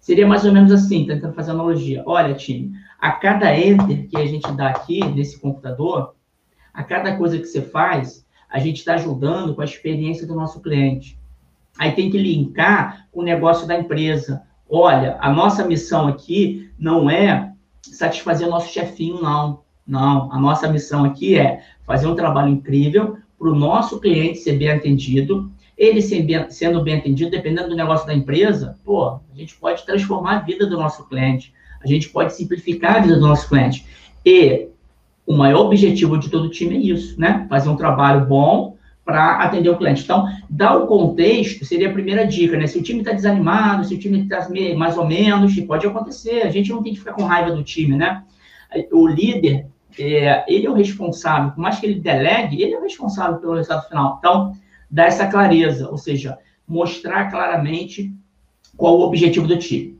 Seria 0.00 0.26
mais 0.26 0.44
ou 0.44 0.52
menos 0.52 0.72
assim, 0.72 1.06
tentando 1.06 1.34
fazer 1.34 1.52
analogia. 1.52 2.02
Olha, 2.06 2.34
time, 2.34 2.72
a 2.98 3.12
cada 3.12 3.56
enter 3.56 4.08
que 4.08 4.16
a 4.16 4.26
gente 4.26 4.50
dá 4.52 4.70
aqui 4.70 5.04
nesse 5.04 5.38
computador, 5.38 6.14
a 6.74 6.82
cada 6.82 7.16
coisa 7.16 7.38
que 7.38 7.46
você 7.46 7.62
faz, 7.62 8.26
a 8.50 8.58
gente 8.58 8.78
está 8.78 8.94
ajudando 8.94 9.54
com 9.54 9.62
a 9.62 9.64
experiência 9.64 10.26
do 10.26 10.34
nosso 10.34 10.60
cliente. 10.60 11.16
Aí 11.78 11.92
tem 11.92 12.10
que 12.10 12.18
linkar 12.18 13.06
com 13.12 13.20
o 13.20 13.24
negócio 13.24 13.66
da 13.66 13.78
empresa. 13.78 14.42
Olha, 14.68 15.16
a 15.20 15.32
nossa 15.32 15.64
missão 15.64 16.08
aqui 16.08 16.70
não 16.78 17.08
é 17.08 17.52
satisfazer 17.82 18.46
o 18.46 18.50
nosso 18.50 18.72
chefinho, 18.72 19.20
não. 19.20 19.60
Não, 19.86 20.32
a 20.32 20.38
nossa 20.40 20.68
missão 20.68 21.04
aqui 21.04 21.38
é 21.38 21.62
fazer 21.84 22.08
um 22.08 22.16
trabalho 22.16 22.48
incrível 22.48 23.16
para 23.38 23.48
o 23.48 23.54
nosso 23.54 24.00
cliente 24.00 24.38
ser 24.38 24.58
bem 24.58 24.70
atendido. 24.70 25.50
Ele 25.78 26.00
sendo 26.02 26.82
bem 26.82 26.96
atendido, 26.96 27.30
dependendo 27.30 27.68
do 27.68 27.76
negócio 27.76 28.06
da 28.06 28.14
empresa, 28.14 28.78
pô, 28.84 29.10
a 29.10 29.20
gente 29.36 29.54
pode 29.56 29.84
transformar 29.84 30.38
a 30.38 30.40
vida 30.40 30.66
do 30.66 30.76
nosso 30.76 31.06
cliente. 31.06 31.52
A 31.84 31.86
gente 31.86 32.08
pode 32.08 32.34
simplificar 32.34 32.96
a 32.96 33.00
vida 33.00 33.14
do 33.14 33.26
nosso 33.26 33.48
cliente. 33.48 33.86
E 34.24 34.68
o 35.26 35.36
maior 35.36 35.66
objetivo 35.66 36.18
de 36.18 36.30
todo 36.30 36.50
time 36.50 36.76
é 36.76 36.80
isso, 36.80 37.20
né? 37.20 37.46
Fazer 37.48 37.68
um 37.68 37.76
trabalho 37.76 38.26
bom 38.26 38.75
para 39.06 39.36
atender 39.36 39.70
o 39.70 39.78
cliente. 39.78 40.02
Então, 40.02 40.26
dar 40.50 40.76
o 40.76 40.88
contexto 40.88 41.64
seria 41.64 41.88
a 41.88 41.92
primeira 41.92 42.26
dica, 42.26 42.58
né? 42.58 42.66
Se 42.66 42.76
o 42.76 42.82
time 42.82 42.98
está 42.98 43.12
desanimado, 43.12 43.84
se 43.84 43.94
o 43.94 43.98
time 43.98 44.24
está 44.24 44.48
mais 44.76 44.98
ou 44.98 45.06
menos, 45.06 45.58
pode 45.60 45.86
acontecer. 45.86 46.42
A 46.42 46.50
gente 46.50 46.70
não 46.70 46.82
tem 46.82 46.92
que 46.92 46.98
ficar 46.98 47.12
com 47.12 47.22
raiva 47.22 47.52
do 47.52 47.62
time, 47.62 47.96
né? 47.96 48.24
O 48.90 49.06
líder, 49.06 49.68
é, 49.96 50.44
ele 50.52 50.66
é 50.66 50.70
o 50.70 50.74
responsável, 50.74 51.52
por 51.52 51.60
mais 51.60 51.78
que 51.78 51.86
ele 51.86 52.00
delegue, 52.00 52.60
ele 52.60 52.74
é 52.74 52.78
o 52.78 52.82
responsável 52.82 53.36
pelo 53.38 53.54
resultado 53.54 53.88
final. 53.88 54.16
Então, 54.18 54.52
dar 54.90 55.06
essa 55.06 55.28
clareza, 55.28 55.88
ou 55.88 55.96
seja, 55.96 56.36
mostrar 56.66 57.30
claramente 57.30 58.12
qual 58.76 58.98
o 58.98 59.02
objetivo 59.02 59.46
do 59.46 59.56
time. 59.56 59.96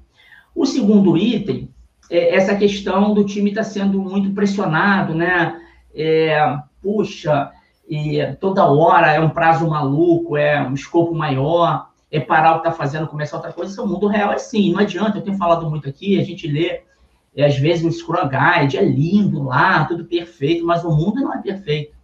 O 0.53 0.67
segundo 0.67 1.17
item 1.17 1.71
é, 2.11 2.35
essa 2.35 2.57
questão 2.57 3.15
do 3.15 3.25
time 3.25 3.51
estar 3.51 3.63
tá 3.63 3.69
sendo 3.69 4.01
muito 4.01 4.33
pressionado, 4.33 5.15
né? 5.15 5.61
É, 5.95 6.59
puxa, 6.83 7.53
e 7.89 8.19
toda 8.41 8.65
hora 8.65 9.13
é 9.13 9.21
um 9.21 9.31
prazo 9.31 9.69
maluco, 9.69 10.37
é 10.37 10.61
um 10.61 10.75
escopo 10.75 11.15
maior, 11.15 11.89
é 12.11 12.19
parar 12.19 12.53
o 12.53 12.61
que 12.61 12.69
está 12.69 12.73
fazendo, 12.73 13.07
começar 13.07 13.37
outra 13.37 13.53
coisa. 13.53 13.71
Isso 13.71 13.81
é 13.81 13.85
o 13.85 13.87
mundo 13.87 14.09
real, 14.09 14.33
é 14.33 14.37
assim, 14.37 14.73
não 14.73 14.81
adianta. 14.81 15.19
Eu 15.19 15.23
tenho 15.23 15.37
falado 15.37 15.69
muito 15.71 15.89
aqui, 15.89 16.19
a 16.19 16.25
gente 16.25 16.49
lê, 16.49 16.83
é, 17.35 17.47
às 17.47 17.57
vezes, 17.57 17.85
o 17.85 17.91
Scrum 17.91 18.29
Guide, 18.29 18.77
é 18.77 18.85
lindo 18.85 19.45
lá, 19.45 19.85
tudo 19.85 20.05
perfeito, 20.05 20.65
mas 20.65 20.85
o 20.85 20.91
mundo 20.91 21.21
não 21.21 21.35
é 21.35 21.41
perfeito. 21.41 21.95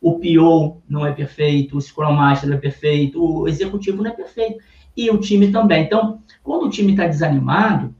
O 0.00 0.20
PO 0.20 0.82
não 0.88 1.04
é 1.04 1.12
perfeito, 1.12 1.76
o 1.76 1.80
Scrum 1.80 2.12
Master 2.12 2.48
não 2.48 2.56
é 2.56 2.60
perfeito, 2.60 3.22
o 3.22 3.48
executivo 3.48 4.02
não 4.02 4.10
é 4.10 4.14
perfeito. 4.14 4.62
E 4.96 5.10
o 5.10 5.18
time 5.18 5.50
também. 5.50 5.84
Então, 5.84 6.20
quando 6.42 6.66
o 6.66 6.70
time 6.70 6.92
está 6.92 7.06
desanimado, 7.06 7.94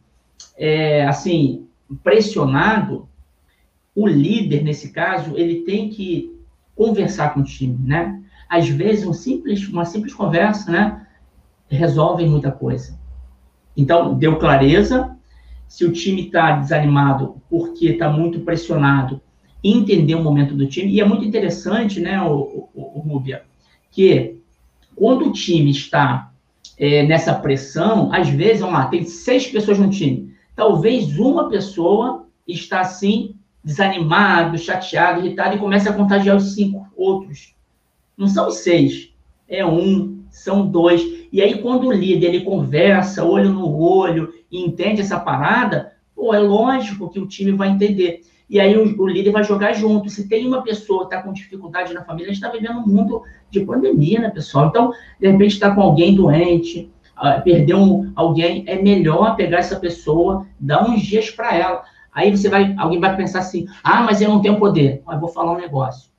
é, 0.56 1.06
assim, 1.06 1.66
pressionado, 2.04 3.08
o 3.94 4.06
líder, 4.06 4.62
nesse 4.62 4.92
caso, 4.92 5.36
ele 5.36 5.62
tem 5.62 5.88
que 5.88 6.35
conversar 6.76 7.34
com 7.34 7.40
o 7.40 7.44
time, 7.44 7.76
né? 7.82 8.22
Às 8.48 8.68
vezes, 8.68 9.04
um 9.04 9.12
simples, 9.12 9.66
uma 9.68 9.84
simples 9.84 10.14
conversa, 10.14 10.70
né, 10.70 11.06
resolve 11.68 12.24
muita 12.26 12.52
coisa. 12.52 12.96
Então, 13.76 14.14
deu 14.14 14.38
clareza. 14.38 15.16
Se 15.66 15.84
o 15.84 15.90
time 15.90 16.26
está 16.26 16.52
desanimado 16.52 17.42
porque 17.50 17.86
está 17.86 18.08
muito 18.08 18.40
pressionado, 18.40 19.20
entender 19.64 20.14
o 20.14 20.22
momento 20.22 20.54
do 20.54 20.68
time. 20.68 20.92
E 20.92 21.00
é 21.00 21.04
muito 21.04 21.24
interessante, 21.24 21.98
né, 21.98 22.22
o, 22.22 22.68
o, 22.72 22.98
o 22.98 23.00
Rubia, 23.00 23.42
que 23.90 24.36
quando 24.94 25.26
o 25.26 25.32
time 25.32 25.70
está 25.70 26.30
é, 26.78 27.04
nessa 27.04 27.34
pressão, 27.34 28.12
às 28.12 28.28
vezes, 28.28 28.60
vamos 28.60 28.76
lá, 28.76 28.86
tem 28.86 29.02
seis 29.02 29.48
pessoas 29.48 29.78
no 29.78 29.90
time 29.90 30.36
talvez 30.56 31.18
uma 31.18 31.50
pessoa 31.50 32.26
está 32.48 32.80
assim, 32.80 33.35
desanimado, 33.66 34.56
chateado, 34.56 35.18
irritado, 35.18 35.56
e 35.56 35.58
começa 35.58 35.90
a 35.90 35.92
contagiar 35.92 36.36
os 36.36 36.54
cinco 36.54 36.86
outros. 36.96 37.52
Não 38.16 38.28
são 38.28 38.48
seis, 38.48 39.12
é 39.48 39.66
um, 39.66 40.22
são 40.30 40.64
dois. 40.64 41.02
E 41.32 41.42
aí, 41.42 41.60
quando 41.60 41.88
o 41.88 41.92
líder 41.92 42.28
ele 42.28 42.44
conversa, 42.44 43.24
olho 43.24 43.52
no 43.52 43.76
olho, 43.76 44.32
e 44.52 44.64
entende 44.64 45.00
essa 45.00 45.18
parada, 45.18 45.94
pô, 46.14 46.32
é 46.32 46.38
lógico 46.38 47.10
que 47.10 47.18
o 47.18 47.26
time 47.26 47.50
vai 47.50 47.68
entender. 47.68 48.20
E 48.48 48.60
aí 48.60 48.76
o, 48.78 49.02
o 49.02 49.08
líder 49.08 49.32
vai 49.32 49.42
jogar 49.42 49.72
junto. 49.72 50.08
Se 50.08 50.28
tem 50.28 50.46
uma 50.46 50.62
pessoa 50.62 51.00
que 51.00 51.14
está 51.14 51.20
com 51.20 51.32
dificuldade 51.32 51.92
na 51.92 52.04
família, 52.04 52.30
a 52.30 52.32
gente 52.32 52.44
está 52.44 52.56
vivendo 52.56 52.78
um 52.78 52.86
mundo 52.86 53.24
de 53.50 53.64
pandemia, 53.64 54.20
né, 54.20 54.30
pessoal? 54.30 54.68
Então, 54.68 54.92
de 55.20 55.28
repente, 55.28 55.54
está 55.54 55.74
com 55.74 55.80
alguém 55.80 56.14
doente, 56.14 56.88
uh, 57.18 57.42
perder 57.42 57.74
um, 57.74 58.12
alguém, 58.14 58.62
é 58.68 58.80
melhor 58.80 59.34
pegar 59.34 59.58
essa 59.58 59.80
pessoa, 59.80 60.46
dar 60.60 60.88
uns 60.88 61.02
dias 61.02 61.30
para 61.30 61.52
ela. 61.52 61.82
Aí 62.16 62.34
você 62.34 62.48
vai, 62.48 62.74
alguém 62.78 62.98
vai 62.98 63.14
pensar 63.14 63.40
assim, 63.40 63.66
ah, 63.84 64.00
mas 64.00 64.22
eu 64.22 64.30
não 64.30 64.40
tenho 64.40 64.58
poder. 64.58 65.02
Mas 65.04 65.20
vou 65.20 65.28
falar 65.28 65.52
um 65.52 65.60
negócio. 65.60 66.10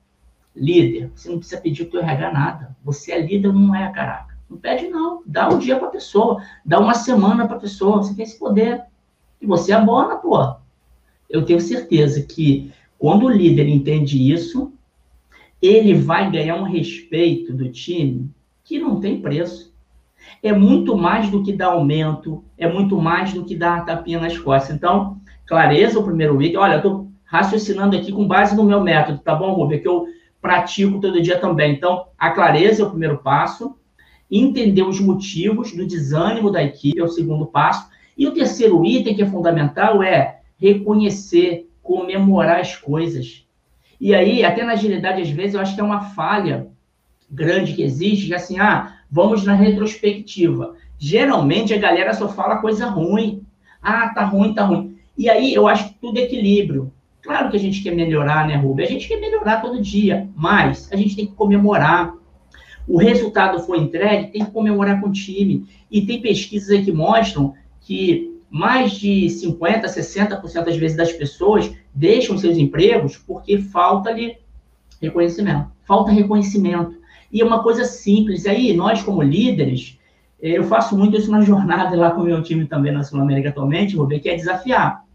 Líder, 0.54 1.10
você 1.12 1.28
não 1.28 1.40
precisa 1.40 1.60
pedir 1.60 1.82
o 1.82 1.90
teu 1.90 2.00
RH 2.00 2.32
nada. 2.32 2.76
Você 2.84 3.10
é 3.10 3.20
líder, 3.20 3.52
não 3.52 3.74
é, 3.74 3.90
caraca. 3.90 4.38
Não 4.48 4.56
pede, 4.56 4.86
não. 4.86 5.24
Dá 5.26 5.48
um 5.48 5.58
dia 5.58 5.76
para 5.76 5.88
a 5.88 5.90
pessoa, 5.90 6.40
dá 6.64 6.78
uma 6.78 6.94
semana 6.94 7.48
para 7.48 7.56
a 7.56 7.60
pessoa. 7.60 7.96
Você 7.96 8.14
tem 8.14 8.22
esse 8.22 8.38
poder. 8.38 8.84
E 9.42 9.46
você 9.46 9.72
abona, 9.72 10.14
pô. 10.14 10.54
Eu 11.28 11.44
tenho 11.44 11.60
certeza 11.60 12.22
que 12.22 12.72
quando 12.96 13.26
o 13.26 13.30
líder 13.30 13.66
entende 13.66 14.32
isso, 14.32 14.72
ele 15.60 15.94
vai 15.94 16.30
ganhar 16.30 16.54
um 16.54 16.62
respeito 16.62 17.52
do 17.52 17.72
time 17.72 18.30
que 18.62 18.78
não 18.78 19.00
tem 19.00 19.20
preço. 19.20 19.74
É 20.44 20.52
muito 20.52 20.96
mais 20.96 21.28
do 21.28 21.42
que 21.42 21.52
dar 21.52 21.72
aumento, 21.72 22.44
é 22.56 22.72
muito 22.72 23.00
mais 23.00 23.32
do 23.32 23.44
que 23.44 23.56
dar 23.56 23.84
tapinha 23.84 24.20
nas 24.20 24.38
costas. 24.38 24.76
Então, 24.76 25.18
clareza 25.48 25.98
o 25.98 26.04
primeiro 26.04 26.40
item. 26.40 26.58
Olha, 26.58 26.74
eu 26.74 26.76
estou 26.76 27.08
raciocinando 27.24 27.96
aqui 27.96 28.12
com 28.12 28.28
base 28.28 28.54
no 28.54 28.62
meu 28.62 28.80
método, 28.82 29.18
tá 29.18 29.34
bom, 29.34 29.52
Rubem? 29.54 29.80
Que 29.80 29.88
eu 29.88 30.06
pratico 30.40 31.00
todo 31.00 31.20
dia 31.20 31.38
também. 31.38 31.72
Então, 31.72 32.06
a 32.16 32.30
clareza 32.30 32.82
é 32.82 32.86
o 32.86 32.90
primeiro 32.90 33.18
passo. 33.18 33.74
Entender 34.30 34.82
os 34.82 35.00
motivos 35.00 35.72
do 35.72 35.86
desânimo 35.86 36.50
da 36.50 36.62
equipe 36.62 37.00
é 37.00 37.04
o 37.04 37.08
segundo 37.08 37.46
passo. 37.46 37.88
E 38.16 38.26
o 38.26 38.32
terceiro 38.32 38.84
item, 38.84 39.14
que 39.14 39.22
é 39.22 39.26
fundamental, 39.26 40.02
é 40.02 40.40
reconhecer, 40.58 41.68
comemorar 41.82 42.60
as 42.60 42.76
coisas. 42.76 43.46
E 44.00 44.14
aí, 44.14 44.44
até 44.44 44.62
na 44.64 44.72
agilidade, 44.72 45.22
às 45.22 45.30
vezes, 45.30 45.54
eu 45.54 45.60
acho 45.60 45.74
que 45.74 45.80
é 45.80 45.84
uma 45.84 46.00
falha 46.10 46.68
grande 47.30 47.74
que 47.74 47.82
existe, 47.82 48.26
que 48.26 48.32
é 48.34 48.36
assim, 48.36 48.58
ah, 48.58 48.96
vamos 49.10 49.44
na 49.44 49.54
retrospectiva. 49.54 50.74
Geralmente, 50.98 51.72
a 51.72 51.78
galera 51.78 52.12
só 52.12 52.28
fala 52.28 52.58
coisa 52.58 52.86
ruim. 52.86 53.42
Ah, 53.80 54.08
tá 54.08 54.24
ruim, 54.24 54.52
tá 54.52 54.64
ruim. 54.64 54.97
E 55.18 55.28
aí, 55.28 55.52
eu 55.52 55.66
acho 55.66 55.88
que 55.88 55.94
tudo 56.00 56.18
é 56.18 56.22
equilíbrio. 56.22 56.92
Claro 57.20 57.50
que 57.50 57.56
a 57.56 57.60
gente 57.60 57.82
quer 57.82 57.90
melhorar, 57.90 58.46
né, 58.46 58.54
Rubem? 58.54 58.86
A 58.86 58.88
gente 58.88 59.08
quer 59.08 59.20
melhorar 59.20 59.60
todo 59.60 59.82
dia, 59.82 60.28
mas 60.36 60.88
a 60.92 60.96
gente 60.96 61.16
tem 61.16 61.26
que 61.26 61.34
comemorar. 61.34 62.14
O 62.86 62.96
resultado 62.96 63.58
foi 63.58 63.78
entregue, 63.78 64.30
tem 64.30 64.44
que 64.44 64.52
comemorar 64.52 65.00
com 65.00 65.08
o 65.08 65.12
time. 65.12 65.66
E 65.90 66.06
tem 66.06 66.22
pesquisas 66.22 66.70
aí 66.70 66.84
que 66.84 66.92
mostram 66.92 67.52
que 67.80 68.38
mais 68.48 68.92
de 68.92 69.26
50%, 69.26 69.82
60% 69.82 70.64
das 70.64 70.76
vezes 70.76 70.96
das 70.96 71.12
pessoas 71.12 71.70
deixam 71.92 72.38
seus 72.38 72.56
empregos 72.56 73.16
porque 73.16 73.58
falta 73.58 74.08
ali 74.10 74.38
reconhecimento. 75.02 75.70
Falta 75.84 76.12
reconhecimento. 76.12 76.96
E 77.32 77.40
é 77.40 77.44
uma 77.44 77.62
coisa 77.62 77.84
simples. 77.84 78.46
Aí, 78.46 78.72
nós, 78.72 79.02
como 79.02 79.20
líderes, 79.20 79.98
eh, 80.40 80.56
eu 80.58 80.64
faço 80.64 80.96
muito 80.96 81.16
isso 81.16 81.30
na 81.30 81.40
jornada 81.40 81.96
lá 81.96 82.12
com 82.12 82.22
o 82.22 82.24
meu 82.24 82.40
time 82.40 82.66
também 82.66 82.92
na 82.92 83.02
Sul-América 83.02 83.48
atualmente, 83.48 83.96
vou 83.96 84.06
que 84.06 84.28
é 84.28 84.36
desafiar. 84.36 85.07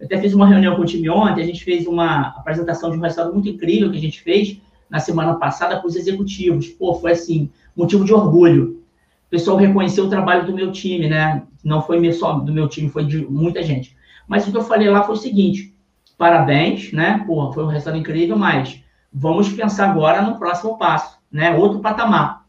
Eu 0.00 0.06
até 0.06 0.18
fiz 0.18 0.32
uma 0.32 0.46
reunião 0.46 0.74
com 0.76 0.82
o 0.82 0.86
time 0.86 1.10
ontem, 1.10 1.42
a 1.42 1.46
gente 1.46 1.62
fez 1.62 1.86
uma 1.86 2.28
apresentação 2.28 2.90
de 2.90 2.96
um 2.96 3.00
resultado 3.02 3.34
muito 3.34 3.50
incrível 3.50 3.90
que 3.90 3.98
a 3.98 4.00
gente 4.00 4.22
fez 4.22 4.58
na 4.88 4.98
semana 4.98 5.34
passada 5.34 5.78
para 5.78 5.86
os 5.86 5.94
executivos. 5.94 6.68
Pô, 6.68 6.94
foi 6.94 7.12
assim, 7.12 7.50
motivo 7.76 8.04
de 8.04 8.14
orgulho. 8.14 8.80
O 9.26 9.30
pessoal 9.30 9.58
reconheceu 9.58 10.06
o 10.06 10.08
trabalho 10.08 10.46
do 10.46 10.54
meu 10.54 10.72
time, 10.72 11.06
né? 11.06 11.42
Não 11.62 11.82
foi 11.82 12.12
só 12.12 12.32
do 12.32 12.52
meu 12.52 12.66
time, 12.66 12.88
foi 12.88 13.04
de 13.04 13.24
muita 13.26 13.62
gente. 13.62 13.94
Mas 14.26 14.48
o 14.48 14.50
que 14.50 14.56
eu 14.56 14.64
falei 14.64 14.88
lá 14.88 15.02
foi 15.02 15.14
o 15.14 15.18
seguinte: 15.18 15.74
parabéns, 16.16 16.92
né? 16.92 17.22
Pô, 17.26 17.52
foi 17.52 17.62
um 17.62 17.68
resultado 17.68 17.98
incrível, 17.98 18.38
mas 18.38 18.82
vamos 19.12 19.50
pensar 19.52 19.90
agora 19.90 20.22
no 20.22 20.38
próximo 20.38 20.78
passo, 20.78 21.18
né? 21.30 21.54
Outro 21.54 21.80
patamar. 21.80 22.46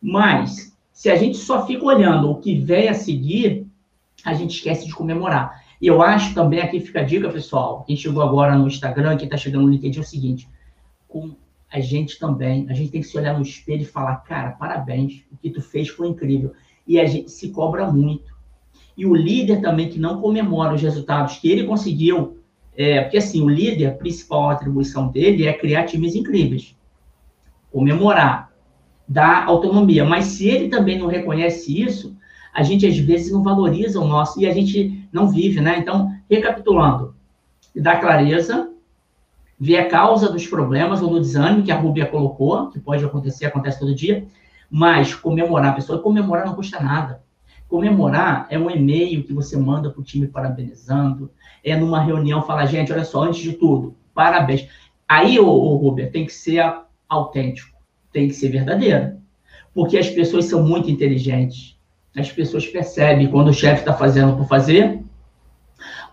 Mas, 0.00 0.76
se 0.92 1.10
a 1.10 1.16
gente 1.16 1.36
só 1.36 1.66
fica 1.66 1.84
olhando 1.84 2.30
o 2.30 2.36
que 2.36 2.58
vem 2.58 2.88
a 2.88 2.94
seguir, 2.94 3.66
a 4.24 4.34
gente 4.34 4.56
esquece 4.56 4.86
de 4.86 4.94
comemorar. 4.94 5.62
E 5.82 5.88
eu 5.88 6.00
acho 6.00 6.32
também, 6.32 6.60
aqui 6.60 6.78
fica 6.78 7.00
a 7.00 7.02
dica, 7.02 7.28
pessoal, 7.28 7.82
quem 7.84 7.96
chegou 7.96 8.22
agora 8.22 8.56
no 8.56 8.68
Instagram, 8.68 9.16
quem 9.16 9.24
está 9.24 9.36
chegando 9.36 9.64
no 9.64 9.68
LinkedIn, 9.72 9.98
é 9.98 10.00
o 10.00 10.06
seguinte, 10.06 10.48
com 11.08 11.34
a 11.68 11.80
gente 11.80 12.20
também, 12.20 12.68
a 12.70 12.72
gente 12.72 12.92
tem 12.92 13.00
que 13.00 13.06
se 13.08 13.18
olhar 13.18 13.34
no 13.34 13.42
espelho 13.42 13.82
e 13.82 13.84
falar, 13.84 14.18
cara, 14.18 14.52
parabéns, 14.52 15.24
o 15.32 15.36
que 15.36 15.50
tu 15.50 15.60
fez 15.60 15.88
foi 15.88 16.06
incrível. 16.06 16.52
E 16.86 17.00
a 17.00 17.04
gente 17.04 17.32
se 17.32 17.48
cobra 17.48 17.90
muito. 17.90 18.32
E 18.96 19.04
o 19.04 19.12
líder 19.12 19.60
também 19.60 19.88
que 19.88 19.98
não 19.98 20.20
comemora 20.20 20.72
os 20.72 20.80
resultados 20.80 21.38
que 21.38 21.50
ele 21.50 21.64
conseguiu, 21.64 22.38
é, 22.76 23.00
porque 23.00 23.16
assim, 23.16 23.42
o 23.42 23.48
líder, 23.48 23.86
a 23.86 23.92
principal 23.92 24.50
atribuição 24.50 25.08
dele 25.08 25.48
é 25.48 25.52
criar 25.52 25.86
times 25.86 26.14
incríveis. 26.14 26.76
Comemorar, 27.72 28.52
dar 29.08 29.46
autonomia. 29.48 30.04
Mas 30.04 30.26
se 30.26 30.46
ele 30.46 30.68
também 30.68 30.96
não 30.96 31.08
reconhece 31.08 31.82
isso, 31.82 32.16
a 32.52 32.62
gente 32.62 32.86
às 32.86 32.98
vezes 32.98 33.32
não 33.32 33.42
valoriza 33.42 34.00
o 34.00 34.06
nosso 34.06 34.40
e 34.40 34.46
a 34.46 34.52
gente 34.52 35.08
não 35.12 35.28
vive, 35.28 35.60
né? 35.60 35.78
Então, 35.78 36.12
recapitulando, 36.28 37.14
dar 37.74 38.00
clareza, 38.00 38.70
ver 39.58 39.78
a 39.78 39.88
causa 39.88 40.30
dos 40.30 40.46
problemas 40.46 41.00
ou 41.00 41.10
do 41.10 41.20
desânimo 41.20 41.64
que 41.64 41.72
a 41.72 41.78
Rubia 41.78 42.06
colocou, 42.06 42.68
que 42.68 42.80
pode 42.80 43.04
acontecer, 43.04 43.46
acontece 43.46 43.78
todo 43.78 43.94
dia, 43.94 44.26
mas 44.70 45.14
comemorar 45.14 45.70
a 45.70 45.74
pessoa, 45.74 46.02
comemorar 46.02 46.46
não 46.46 46.54
custa 46.54 46.80
nada. 46.80 47.22
Comemorar 47.68 48.46
é 48.50 48.58
um 48.58 48.70
e-mail 48.70 49.24
que 49.24 49.32
você 49.32 49.56
manda 49.56 49.88
para 49.90 50.00
o 50.00 50.04
time 50.04 50.26
parabenizando, 50.26 51.30
é 51.64 51.74
numa 51.74 52.00
reunião 52.00 52.42
falar, 52.42 52.66
gente, 52.66 52.92
olha 52.92 53.04
só, 53.04 53.22
antes 53.22 53.40
de 53.40 53.52
tudo, 53.54 53.94
parabéns. 54.12 54.68
Aí, 55.08 55.38
o, 55.38 55.46
o 55.46 55.76
Rubia, 55.76 56.10
tem 56.10 56.26
que 56.26 56.32
ser 56.32 56.62
autêntico, 57.08 57.78
tem 58.12 58.28
que 58.28 58.34
ser 58.34 58.48
verdadeiro. 58.48 59.16
Porque 59.74 59.96
as 59.96 60.08
pessoas 60.10 60.46
são 60.46 60.62
muito 60.62 60.90
inteligentes. 60.90 61.78
As 62.16 62.30
pessoas 62.30 62.66
percebem 62.66 63.28
quando 63.28 63.48
o 63.48 63.54
chefe 63.54 63.80
está 63.80 63.94
fazendo 63.94 64.36
por 64.36 64.46
fazer 64.46 65.00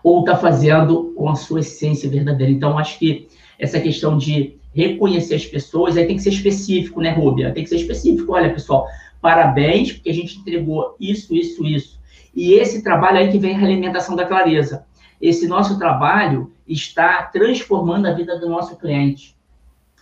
ou 0.02 0.20
está 0.20 0.36
fazendo 0.36 1.12
com 1.16 1.28
a 1.28 1.34
sua 1.34 1.60
essência 1.60 2.08
verdadeira. 2.08 2.50
Então, 2.50 2.78
acho 2.78 2.98
que 2.98 3.28
essa 3.58 3.78
questão 3.78 4.16
de 4.16 4.58
reconhecer 4.74 5.34
as 5.34 5.44
pessoas, 5.44 5.96
aí 5.96 6.06
tem 6.06 6.16
que 6.16 6.22
ser 6.22 6.30
específico, 6.30 7.00
né, 7.00 7.10
Rubia? 7.10 7.52
Tem 7.52 7.62
que 7.62 7.68
ser 7.68 7.76
específico. 7.76 8.32
Olha, 8.32 8.52
pessoal, 8.52 8.86
parabéns, 9.20 9.92
porque 9.92 10.10
a 10.10 10.14
gente 10.14 10.38
entregou 10.38 10.96
isso, 10.98 11.34
isso, 11.34 11.66
isso. 11.66 12.00
E 12.34 12.54
esse 12.54 12.82
trabalho 12.82 13.18
aí 13.18 13.30
que 13.30 13.38
vem 13.38 13.54
a 13.54 13.58
realimentação 13.58 14.16
da 14.16 14.24
clareza. 14.24 14.86
Esse 15.20 15.46
nosso 15.46 15.78
trabalho 15.78 16.52
está 16.66 17.24
transformando 17.24 18.06
a 18.06 18.12
vida 18.12 18.38
do 18.38 18.48
nosso 18.48 18.76
cliente. 18.76 19.36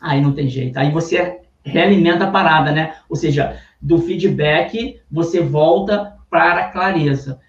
Aí 0.00 0.20
não 0.20 0.32
tem 0.32 0.48
jeito. 0.48 0.76
Aí 0.78 0.92
você 0.92 1.40
realimenta 1.64 2.24
a 2.24 2.30
parada, 2.30 2.70
né? 2.70 2.94
Ou 3.08 3.16
seja, 3.16 3.61
do 3.81 3.99
feedback 3.99 5.01
você 5.11 5.41
volta 5.41 6.17
para 6.31 6.67
a 6.67 6.71
clareza. 6.71 7.41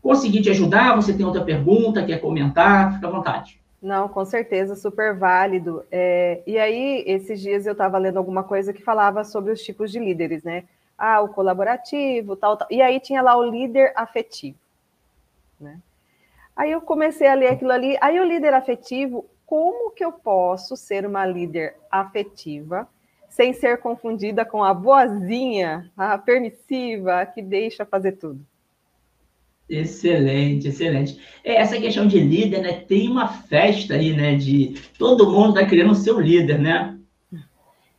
Consegui 0.00 0.40
te 0.40 0.50
ajudar? 0.50 0.94
Você 0.96 1.12
tem 1.12 1.26
outra 1.26 1.42
pergunta? 1.42 2.04
Quer 2.04 2.20
comentar? 2.20 2.94
Fica 2.94 3.08
à 3.08 3.10
vontade. 3.10 3.60
Não, 3.80 4.08
com 4.08 4.24
certeza, 4.24 4.74
super 4.74 5.16
válido. 5.16 5.84
É, 5.90 6.42
e 6.46 6.58
aí, 6.58 7.04
esses 7.06 7.40
dias 7.40 7.66
eu 7.66 7.72
estava 7.72 7.98
lendo 7.98 8.16
alguma 8.16 8.42
coisa 8.42 8.72
que 8.72 8.82
falava 8.82 9.22
sobre 9.24 9.52
os 9.52 9.62
tipos 9.62 9.92
de 9.92 9.98
líderes, 9.98 10.42
né? 10.42 10.64
Ah, 10.96 11.20
o 11.20 11.28
colaborativo, 11.28 12.34
tal, 12.34 12.56
tal. 12.56 12.66
E 12.70 12.82
aí 12.82 12.98
tinha 12.98 13.22
lá 13.22 13.36
o 13.36 13.48
líder 13.48 13.92
afetivo, 13.94 14.58
né? 15.60 15.78
Aí 16.56 16.72
eu 16.72 16.80
comecei 16.80 17.28
a 17.28 17.34
ler 17.34 17.52
aquilo 17.52 17.70
ali. 17.70 17.96
Aí 18.00 18.18
o 18.18 18.24
líder 18.24 18.52
afetivo, 18.52 19.24
como 19.46 19.92
que 19.92 20.04
eu 20.04 20.10
posso 20.10 20.76
ser 20.76 21.06
uma 21.06 21.24
líder 21.24 21.76
afetiva 21.88 22.88
sem 23.28 23.52
ser 23.52 23.78
confundida 23.78 24.44
com 24.44 24.64
a 24.64 24.74
boazinha, 24.74 25.90
a 25.96 26.18
permissiva, 26.18 27.20
a 27.20 27.26
que 27.26 27.42
deixa 27.42 27.84
fazer 27.84 28.12
tudo? 28.12 28.40
Excelente, 29.68 30.68
excelente. 30.68 31.20
É, 31.44 31.56
essa 31.56 31.78
questão 31.78 32.06
de 32.06 32.18
líder, 32.18 32.62
né? 32.62 32.72
Tem 32.72 33.06
uma 33.08 33.28
festa 33.28 33.94
aí, 33.94 34.14
né? 34.14 34.34
De 34.34 34.74
todo 34.98 35.30
mundo 35.30 35.54
tá 35.54 35.66
criando 35.66 35.92
o 35.92 36.20
líder, 36.20 36.58
né? 36.58 36.96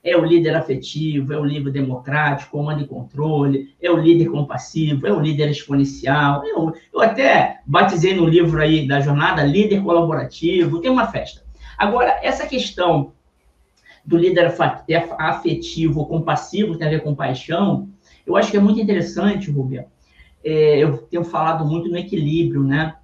É 0.03 0.17
o 0.17 0.25
líder 0.25 0.55
afetivo, 0.55 1.33
é 1.33 1.37
o 1.37 1.45
líder 1.45 1.71
democrático, 1.71 2.51
comando 2.51 2.81
e 2.81 2.87
controle, 2.87 3.75
é 3.81 3.91
o 3.91 3.97
líder 3.97 4.29
compassivo, 4.29 5.05
é 5.05 5.11
o 5.11 5.19
líder 5.19 5.49
exponencial. 5.51 6.43
Eu, 6.45 6.73
eu 6.91 7.01
até 7.01 7.59
batizei 7.65 8.15
no 8.15 8.25
livro 8.25 8.59
aí 8.59 8.87
da 8.87 9.01
jornada 9.01 9.43
líder 9.43 9.83
colaborativo, 9.83 10.81
tem 10.81 10.89
uma 10.89 11.07
festa. 11.07 11.43
Agora, 11.77 12.17
essa 12.23 12.47
questão 12.47 13.13
do 14.09 14.17
líder 14.17 14.51
afetivo, 15.19 16.07
compassivo, 16.07 16.71
que 16.71 16.79
tem 16.79 16.87
a 16.87 16.89
ver 16.89 17.03
com 17.03 17.13
paixão, 17.13 17.87
eu 18.25 18.35
acho 18.35 18.49
que 18.49 18.57
é 18.57 18.59
muito 18.59 18.79
interessante, 18.79 19.51
Rubia. 19.51 19.85
É, 20.43 20.79
eu 20.79 20.97
tenho 20.97 21.23
falado 21.23 21.63
muito 21.63 21.87
no 21.89 21.97
equilíbrio, 21.97 22.63
né? 22.63 22.95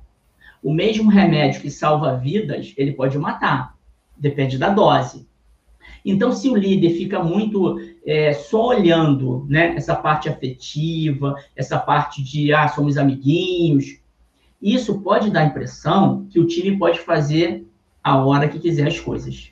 O 0.63 0.73
mesmo 0.73 1.11
remédio 1.11 1.61
que 1.61 1.69
salva 1.69 2.17
vidas, 2.17 2.73
ele 2.75 2.91
pode 2.91 3.19
matar, 3.19 3.75
depende 4.17 4.57
da 4.57 4.69
dose. 4.69 5.27
Então, 6.03 6.31
se 6.31 6.49
o 6.49 6.55
líder 6.55 6.95
fica 6.95 7.23
muito 7.23 7.79
é, 8.03 8.33
só 8.33 8.69
olhando 8.69 9.45
né, 9.47 9.75
essa 9.75 9.95
parte 9.95 10.27
afetiva, 10.27 11.35
essa 11.55 11.77
parte 11.77 12.23
de, 12.23 12.51
ah, 12.51 12.67
somos 12.67 12.97
amiguinhos, 12.97 13.99
isso 14.59 15.01
pode 15.01 15.29
dar 15.29 15.41
a 15.41 15.45
impressão 15.45 16.25
que 16.31 16.39
o 16.39 16.47
time 16.47 16.79
pode 16.79 16.99
fazer 16.99 17.63
a 18.03 18.17
hora 18.17 18.47
que 18.49 18.57
quiser 18.57 18.87
as 18.87 18.99
coisas. 18.99 19.51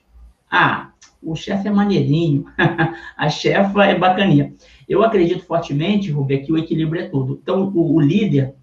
Ah, 0.50 0.94
o 1.26 1.36
chefe 1.36 1.68
é 1.68 1.72
maneirinho, 1.72 2.46
a 3.18 3.30
chefa 3.30 3.86
é 3.86 3.98
bacaninha. 3.98 4.54
Eu 4.88 5.04
acredito 5.04 5.46
fortemente, 5.46 6.12
Rubem, 6.12 6.44
que 6.44 6.52
o 6.52 6.58
equilíbrio 6.58 7.02
é 7.04 7.08
tudo. 7.08 7.40
Então, 7.42 7.72
o, 7.74 7.96
o 7.96 8.00
líder, 8.00 8.54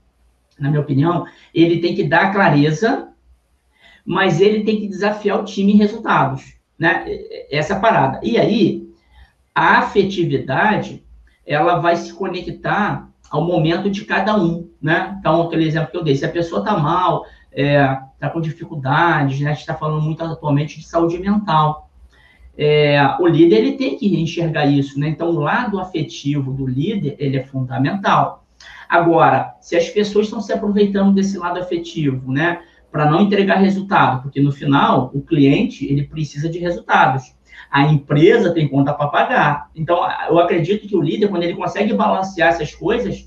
na 0.59 0.68
minha 0.68 0.83
opinião, 0.83 1.27
ele 1.55 1.81
tem 1.81 1.94
que 1.94 2.05
dar 2.05 2.33
clareza, 2.33 3.09
mas 4.05 4.40
ele 4.40 4.64
tem 4.64 4.81
que 4.81 4.88
desafiar 4.88 5.40
o 5.40 5.44
time 5.44 5.73
em 5.73 5.77
resultados 5.77 6.61
né? 6.81 7.05
Essa 7.51 7.79
parada. 7.79 8.18
E 8.23 8.38
aí, 8.38 8.88
a 9.55 9.81
afetividade, 9.81 11.05
ela 11.46 11.79
vai 11.79 11.94
se 11.94 12.11
conectar 12.14 13.07
ao 13.31 13.44
momento 13.44 13.90
de 13.90 14.07
cada 14.07 14.35
um, 14.35 14.70
né? 14.81 15.14
Então, 15.20 15.42
aquele 15.42 15.66
exemplo 15.66 15.90
que 15.90 15.99
eu 15.99 16.03
dei, 16.03 16.16
se 16.16 16.25
a 16.25 16.31
pessoa 16.31 16.61
está 16.61 16.79
mal, 16.79 17.27
é, 17.53 17.85
tá 18.18 18.31
com 18.31 18.40
dificuldades, 18.40 19.38
né? 19.40 19.51
A 19.51 19.53
gente 19.53 19.61
está 19.61 19.75
falando 19.75 20.01
muito 20.01 20.25
atualmente 20.25 20.81
de 20.81 20.87
saúde 20.87 21.18
mental. 21.18 21.89
É, 22.62 23.01
o 23.18 23.27
líder 23.27 23.57
ele 23.57 23.73
tem 23.73 23.96
que 23.96 24.20
enxergar 24.20 24.66
isso, 24.66 25.01
né? 25.01 25.09
Então, 25.09 25.31
o 25.31 25.40
lado 25.40 25.81
afetivo 25.81 26.53
do 26.53 26.66
líder 26.66 27.16
ele 27.18 27.38
é 27.38 27.42
fundamental. 27.42 28.44
Agora, 28.87 29.55
se 29.62 29.75
as 29.77 29.88
pessoas 29.88 30.27
estão 30.27 30.42
se 30.42 30.53
aproveitando 30.53 31.14
desse 31.14 31.38
lado 31.38 31.59
afetivo, 31.59 32.31
né, 32.31 32.61
para 32.92 33.11
não 33.11 33.23
entregar 33.23 33.57
resultado, 33.57 34.20
porque 34.20 34.42
no 34.42 34.53
final 34.53 35.11
o 35.14 35.23
cliente 35.23 35.90
ele 35.90 36.05
precisa 36.05 36.51
de 36.51 36.59
resultados. 36.59 37.35
A 37.70 37.85
empresa 37.85 38.53
tem 38.53 38.68
conta 38.68 38.92
para 38.92 39.09
pagar. 39.09 39.70
Então, 39.75 40.07
eu 40.29 40.38
acredito 40.38 40.87
que 40.87 40.94
o 40.96 41.01
líder, 41.01 41.29
quando 41.29 41.44
ele 41.44 41.55
consegue 41.55 41.94
balancear 41.94 42.51
essas 42.51 42.75
coisas, 42.75 43.27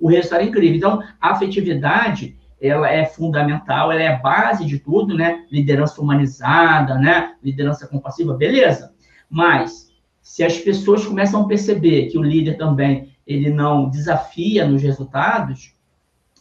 o 0.00 0.08
resultado 0.08 0.40
é 0.40 0.46
incrível. 0.46 0.76
Então, 0.76 1.02
a 1.20 1.30
afetividade, 1.30 2.36
ela 2.62 2.88
é 2.88 3.04
fundamental, 3.04 3.90
ela 3.90 4.00
é 4.00 4.06
a 4.06 4.18
base 4.18 4.64
de 4.64 4.78
tudo, 4.78 5.16
né? 5.16 5.44
Liderança 5.50 6.00
humanizada, 6.00 6.94
né? 6.94 7.34
Liderança 7.42 7.88
compassiva, 7.88 8.34
beleza. 8.34 8.94
Mas, 9.28 9.90
se 10.20 10.44
as 10.44 10.56
pessoas 10.58 11.04
começam 11.04 11.42
a 11.42 11.48
perceber 11.48 12.06
que 12.06 12.16
o 12.16 12.22
líder 12.22 12.56
também, 12.56 13.10
ele 13.26 13.50
não 13.50 13.90
desafia 13.90 14.64
nos 14.64 14.80
resultados, 14.80 15.74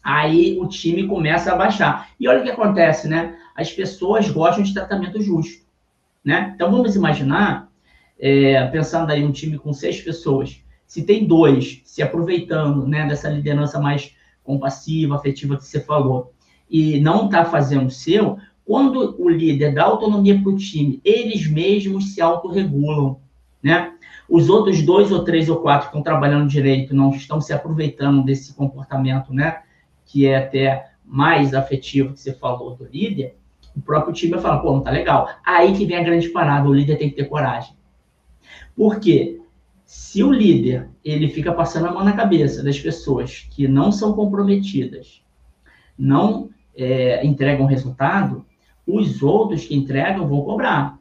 aí 0.03 0.59
o 0.59 0.67
time 0.67 1.07
começa 1.07 1.51
a 1.51 1.55
baixar. 1.55 2.09
E 2.19 2.27
olha 2.27 2.41
o 2.41 2.43
que 2.43 2.51
acontece, 2.51 3.07
né? 3.07 3.35
As 3.55 3.71
pessoas 3.71 4.29
gostam 4.29 4.63
de 4.63 4.73
tratamento 4.75 5.19
justo. 5.19 5.65
Né? 6.23 6.51
Então 6.53 6.69
vamos 6.69 6.95
imaginar, 6.95 7.67
é, 8.19 8.67
pensando 8.67 9.09
aí 9.09 9.23
um 9.23 9.31
time 9.31 9.57
com 9.57 9.73
seis 9.73 9.99
pessoas, 9.99 10.61
se 10.85 11.03
tem 11.03 11.25
dois 11.25 11.81
se 11.83 12.03
aproveitando 12.03 12.85
né, 12.85 13.07
dessa 13.07 13.27
liderança 13.27 13.79
mais 13.79 14.15
compassiva, 14.43 15.15
afetiva 15.15 15.57
que 15.57 15.65
você 15.65 15.79
falou, 15.79 16.33
e 16.69 16.99
não 16.99 17.25
está 17.25 17.45
fazendo 17.45 17.87
o 17.87 17.91
seu, 17.91 18.37
quando 18.65 19.15
o 19.19 19.29
líder 19.29 19.73
dá 19.73 19.83
autonomia 19.83 20.39
para 20.41 20.51
o 20.51 20.55
time, 20.55 21.01
eles 21.03 21.47
mesmos 21.47 22.13
se 22.13 22.21
autorregulam, 22.21 23.19
né? 23.61 23.93
Os 24.29 24.49
outros 24.49 24.81
dois 24.81 25.11
ou 25.11 25.25
três 25.25 25.49
ou 25.49 25.57
quatro 25.57 25.87
que 25.87 25.97
estão 25.97 26.01
trabalhando 26.01 26.47
direito 26.47 26.95
não 26.95 27.11
estão 27.11 27.41
se 27.41 27.51
aproveitando 27.51 28.23
desse 28.23 28.53
comportamento, 28.53 29.33
né? 29.33 29.63
Que 30.05 30.25
é 30.25 30.37
até 30.37 30.91
mais 31.03 31.53
afetivo 31.53 32.13
que 32.13 32.21
você 32.21 32.33
falou 32.33 32.75
do 32.75 32.85
líder, 32.85 33.35
o 33.75 33.81
próprio 33.81 34.13
time 34.13 34.31
vai 34.31 34.41
falar, 34.41 34.59
pô, 34.59 34.71
não 34.71 34.81
tá 34.81 34.91
legal. 34.91 35.29
Aí 35.45 35.73
que 35.73 35.85
vem 35.85 35.97
a 35.97 36.03
grande 36.03 36.29
parada, 36.29 36.69
o 36.69 36.73
líder 36.73 36.97
tem 36.97 37.09
que 37.09 37.15
ter 37.15 37.25
coragem. 37.25 37.75
Por 38.75 38.99
quê? 38.99 39.40
Se 39.91 40.23
o 40.23 40.31
líder, 40.31 40.87
ele 41.03 41.27
fica 41.27 41.51
passando 41.51 41.87
a 41.87 41.91
mão 41.91 42.01
na 42.01 42.13
cabeça 42.13 42.63
das 42.63 42.79
pessoas 42.79 43.45
que 43.51 43.67
não 43.67 43.91
são 43.91 44.13
comprometidas, 44.13 45.21
não 45.99 46.49
é, 46.73 47.25
entregam 47.25 47.65
resultado, 47.65 48.45
os 48.87 49.21
outros 49.21 49.65
que 49.65 49.75
entregam 49.75 50.25
vão 50.29 50.43
cobrar. 50.43 50.97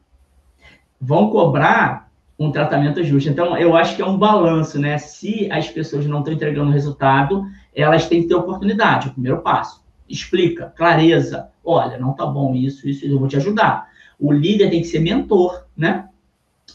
Vão 0.99 1.29
cobrar 1.29 2.11
um 2.37 2.51
tratamento 2.51 3.01
justo. 3.01 3.29
Então, 3.29 3.57
eu 3.57 3.77
acho 3.77 3.95
que 3.95 4.01
é 4.01 4.05
um 4.05 4.17
balanço, 4.17 4.77
né? 4.77 4.97
Se 4.97 5.49
as 5.49 5.69
pessoas 5.69 6.05
não 6.05 6.19
estão 6.19 6.33
entregando 6.33 6.69
resultado, 6.69 7.45
elas 7.73 8.09
têm 8.09 8.23
que 8.23 8.27
ter 8.27 8.35
oportunidade, 8.35 9.07
o 9.07 9.13
primeiro 9.13 9.41
passo. 9.41 9.81
Explica, 10.09 10.73
clareza, 10.75 11.49
Olha, 11.63 11.97
não 11.97 12.13
tá 12.13 12.25
bom 12.25 12.55
isso, 12.55 12.89
isso, 12.89 13.05
eu 13.05 13.19
vou 13.19 13.27
te 13.27 13.37
ajudar. 13.37 13.87
O 14.19 14.31
líder 14.31 14.69
tem 14.69 14.81
que 14.81 14.87
ser 14.87 14.99
mentor, 14.99 15.65
né? 15.77 16.09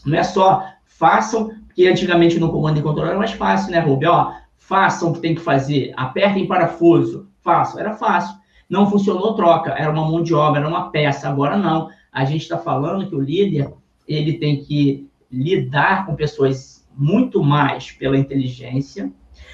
Não 0.05 0.17
é 0.17 0.23
só 0.23 0.65
façam, 0.85 1.51
porque 1.77 1.87
antigamente 1.87 2.39
no 2.39 2.51
comando 2.51 2.79
e 2.79 2.81
controle 2.81 3.09
era 3.09 3.19
mais 3.19 3.33
fácil, 3.33 3.71
né, 3.71 3.77
Rubi? 3.77 4.07
Ó, 4.07 4.31
façam 4.57 5.11
o 5.11 5.13
que 5.13 5.19
tem 5.19 5.35
que 5.35 5.41
fazer, 5.41 5.93
apertem 5.95 6.47
parafuso, 6.47 7.29
façam. 7.43 7.79
Era 7.79 7.93
fácil. 7.93 8.35
Não 8.67 8.89
funcionou, 8.89 9.35
troca. 9.35 9.69
Era 9.77 9.91
uma 9.91 10.03
mão 10.03 10.23
de 10.23 10.33
obra, 10.33 10.61
era 10.61 10.67
uma 10.67 10.89
peça. 10.89 11.29
Agora 11.29 11.55
não. 11.55 11.87
A 12.11 12.25
gente 12.25 12.41
está 12.41 12.57
falando 12.57 13.07
que 13.07 13.13
o 13.13 13.21
líder 13.21 13.71
ele 14.07 14.39
tem 14.39 14.59
que 14.63 15.07
lidar 15.31 16.07
com 16.07 16.15
pessoas 16.15 16.83
muito 16.97 17.43
mais 17.43 17.91
pela 17.91 18.17
inteligência, 18.17 19.11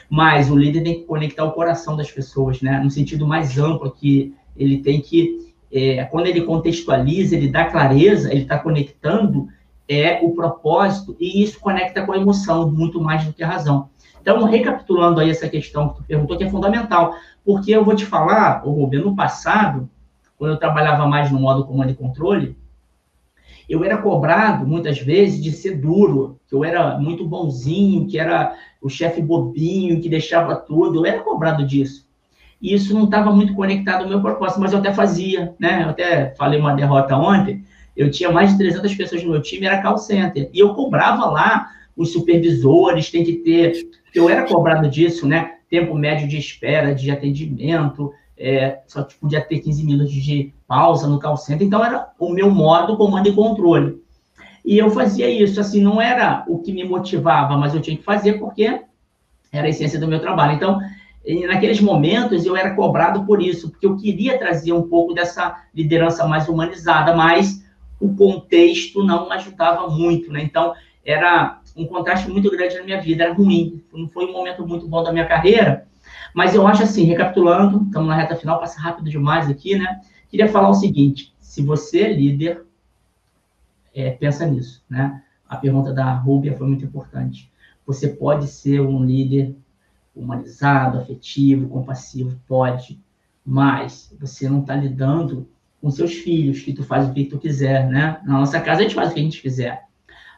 mas 0.10 0.50
o 0.50 0.56
líder 0.56 0.82
tem 0.82 0.94
que 0.94 1.04
conectar 1.04 1.44
o 1.44 1.52
coração 1.52 1.98
das 1.98 2.10
pessoas, 2.10 2.62
né? 2.62 2.80
No 2.80 2.90
sentido 2.90 3.28
mais 3.28 3.58
amplo 3.58 3.92
que 3.92 4.34
ele 4.56 4.78
tem 4.78 5.02
que, 5.02 5.54
é, 5.70 6.06
quando 6.06 6.28
ele 6.28 6.44
contextualiza, 6.44 7.36
ele 7.36 7.50
dá 7.50 7.66
clareza, 7.66 8.32
ele 8.32 8.44
está 8.44 8.58
conectando 8.58 9.50
é 9.88 10.20
o 10.22 10.34
propósito 10.34 11.16
e 11.20 11.44
isso 11.44 11.60
conecta 11.60 12.06
com 12.06 12.14
a 12.14 12.18
emoção 12.18 12.72
muito 12.72 13.02
mais 13.02 13.26
do 13.26 13.34
que 13.34 13.44
a 13.44 13.48
razão. 13.48 13.90
Então, 14.22 14.44
recapitulando 14.46 15.20
aí 15.20 15.30
essa 15.30 15.50
questão 15.50 15.90
que 15.90 15.96
tu 15.96 16.04
perguntou, 16.04 16.38
que 16.38 16.46
é 16.46 16.50
fundamental, 16.50 17.14
porque 17.44 17.72
eu 17.72 17.84
vou 17.84 17.96
te 17.96 18.06
falar, 18.06 18.64
Rubem, 18.64 19.02
no 19.02 19.16
passado, 19.16 19.90
quando 20.38 20.52
eu 20.52 20.58
trabalhava 20.58 21.06
mais 21.06 21.30
no 21.30 21.40
modo 21.40 21.66
comando 21.66 21.92
e 21.92 21.96
controle, 21.96 22.58
eu 23.68 23.84
era 23.84 23.98
cobrado 23.98 24.66
muitas 24.66 25.00
vezes 25.00 25.42
de 25.44 25.52
ser 25.52 25.78
duro, 25.78 26.40
que 26.48 26.56
eu 26.56 26.64
era 26.64 26.98
muito 26.98 27.26
bonzinho, 27.26 28.08
que 28.08 28.18
era 28.18 28.56
o 28.82 28.90
chefe 28.90 29.22
bobinho, 29.22 30.02
que 30.02 30.10
deixava 30.10 30.56
tudo, 30.56 31.00
eu 31.00 31.06
era 31.06 31.22
cobrado 31.22 31.66
disso 31.66 32.06
e 32.64 32.74
isso 32.74 32.94
não 32.94 33.04
estava 33.04 33.30
muito 33.30 33.54
conectado 33.54 34.04
ao 34.04 34.10
meu 34.10 34.22
propósito, 34.22 34.62
mas 34.62 34.72
eu 34.72 34.80
até 34.80 34.94
fazia, 34.94 35.54
né? 35.60 35.84
Eu 35.84 35.90
até 35.90 36.34
falei 36.36 36.58
uma 36.58 36.74
derrota 36.74 37.18
ontem, 37.18 37.62
eu 37.96 38.10
tinha 38.10 38.32
mais 38.32 38.52
de 38.52 38.58
300 38.58 38.96
pessoas 38.96 39.24
no 39.24 39.32
meu 39.32 39.42
time, 39.42 39.66
era 39.66 39.82
call 39.82 39.98
center, 39.98 40.50
e 40.54 40.60
eu 40.60 40.74
cobrava 40.74 41.26
lá 41.26 41.70
os 41.96 42.12
supervisores, 42.12 43.12
tem 43.12 43.24
que 43.24 43.34
ter, 43.34 43.90
eu 44.14 44.30
era 44.30 44.48
cobrado 44.48 44.90
disso, 44.90 45.28
né? 45.28 45.56
Tempo 45.70 45.96
médio 45.96 46.28
de 46.28 46.38
espera, 46.38 46.94
de 46.94 47.12
atendimento, 47.12 48.12
é, 48.38 48.80
só 48.88 49.08
podia 49.20 49.42
ter 49.42 49.60
15 49.60 49.86
minutos 49.86 50.14
de 50.14 50.54
pausa 50.68 51.08
no 51.08 51.20
call 51.20 51.38
center, 51.38 51.68
então 51.68 51.84
era 51.84 52.10
o 52.20 52.30
meu 52.30 52.50
modo 52.50 52.98
comando 52.98 53.30
e 53.30 53.34
controle. 53.34 54.02
E 54.66 54.78
eu 54.78 54.90
fazia 54.90 55.30
isso, 55.30 55.60
assim, 55.60 55.82
não 55.82 56.02
era 56.02 56.44
o 56.48 56.60
que 56.60 56.72
me 56.72 56.84
motivava, 56.84 57.58
mas 57.58 57.76
eu 57.76 57.82
tinha 57.82 57.98
que 57.98 58.04
fazer 58.04 58.40
porque 58.40 58.82
era 59.52 59.68
a 59.68 59.70
essência 59.70 60.00
do 60.00 60.08
meu 60.08 60.20
trabalho. 60.20 60.54
Então, 60.54 60.80
naqueles 61.48 61.80
momentos 61.82 62.46
eu 62.46 62.56
era 62.56 62.74
cobrado 62.74 63.26
por 63.26 63.42
isso, 63.42 63.70
porque 63.70 63.86
eu 63.86 63.98
queria 63.98 64.38
trazer 64.38 64.72
um 64.74 64.84
pouco 64.84 65.14
dessa 65.14 65.64
liderança 65.76 66.26
mais 66.26 66.48
humanizada, 66.48 67.16
mas 67.16 67.63
o 68.04 68.14
contexto 68.16 69.02
não 69.02 69.32
ajudava 69.32 69.88
muito, 69.90 70.30
né? 70.30 70.44
Então, 70.44 70.74
era 71.06 71.62
um 71.76 71.86
contraste 71.86 72.30
muito 72.30 72.52
grande 72.52 72.78
na 72.78 72.84
minha 72.84 73.02
vida, 73.02 73.24
era 73.24 73.34
ruim, 73.34 73.82
não 73.94 74.10
foi 74.10 74.26
um 74.26 74.34
momento 74.34 74.68
muito 74.68 74.88
bom 74.88 75.02
da 75.02 75.12
minha 75.12 75.26
carreira, 75.26 75.88
mas 76.34 76.54
eu 76.54 76.68
acho 76.68 76.84
assim, 76.84 77.06
recapitulando, 77.06 77.84
estamos 77.86 78.10
na 78.10 78.16
reta 78.16 78.36
final, 78.36 78.60
passa 78.60 78.80
rápido 78.80 79.10
demais 79.10 79.50
aqui, 79.50 79.78
né? 79.78 80.02
Queria 80.30 80.50
falar 80.50 80.70
o 80.70 80.74
seguinte, 80.74 81.34
se 81.40 81.62
você 81.62 82.02
é 82.02 82.14
líder, 82.14 82.66
é, 83.96 84.12
pensa 84.12 84.46
nisso, 84.46 84.84
né? 84.90 85.24
A 85.48 85.56
pergunta 85.56 85.94
da 85.94 86.12
Rúbia 86.14 86.58
foi 86.58 86.68
muito 86.68 86.84
importante. 86.84 87.50
Você 87.86 88.10
pode 88.10 88.48
ser 88.48 88.82
um 88.82 89.04
líder 89.04 89.56
humanizado, 90.14 90.98
afetivo, 90.98 91.70
compassivo, 91.70 92.38
pode, 92.48 93.00
mas 93.46 94.14
você 94.20 94.50
não 94.50 94.60
está 94.62 94.76
lidando 94.76 95.48
com 95.84 95.92
seus 95.92 96.14
filhos, 96.14 96.62
que 96.62 96.72
tu 96.72 96.82
faz 96.82 97.10
o 97.10 97.14
que 97.14 97.26
tu 97.26 97.38
quiser, 97.38 97.90
né? 97.90 98.18
Na 98.24 98.40
nossa 98.40 98.58
casa 98.62 98.80
a 98.80 98.84
gente 98.84 98.96
faz 98.96 99.12
o 99.12 99.14
que 99.14 99.20
a 99.20 99.24
gente 99.24 99.42
quiser. 99.42 99.84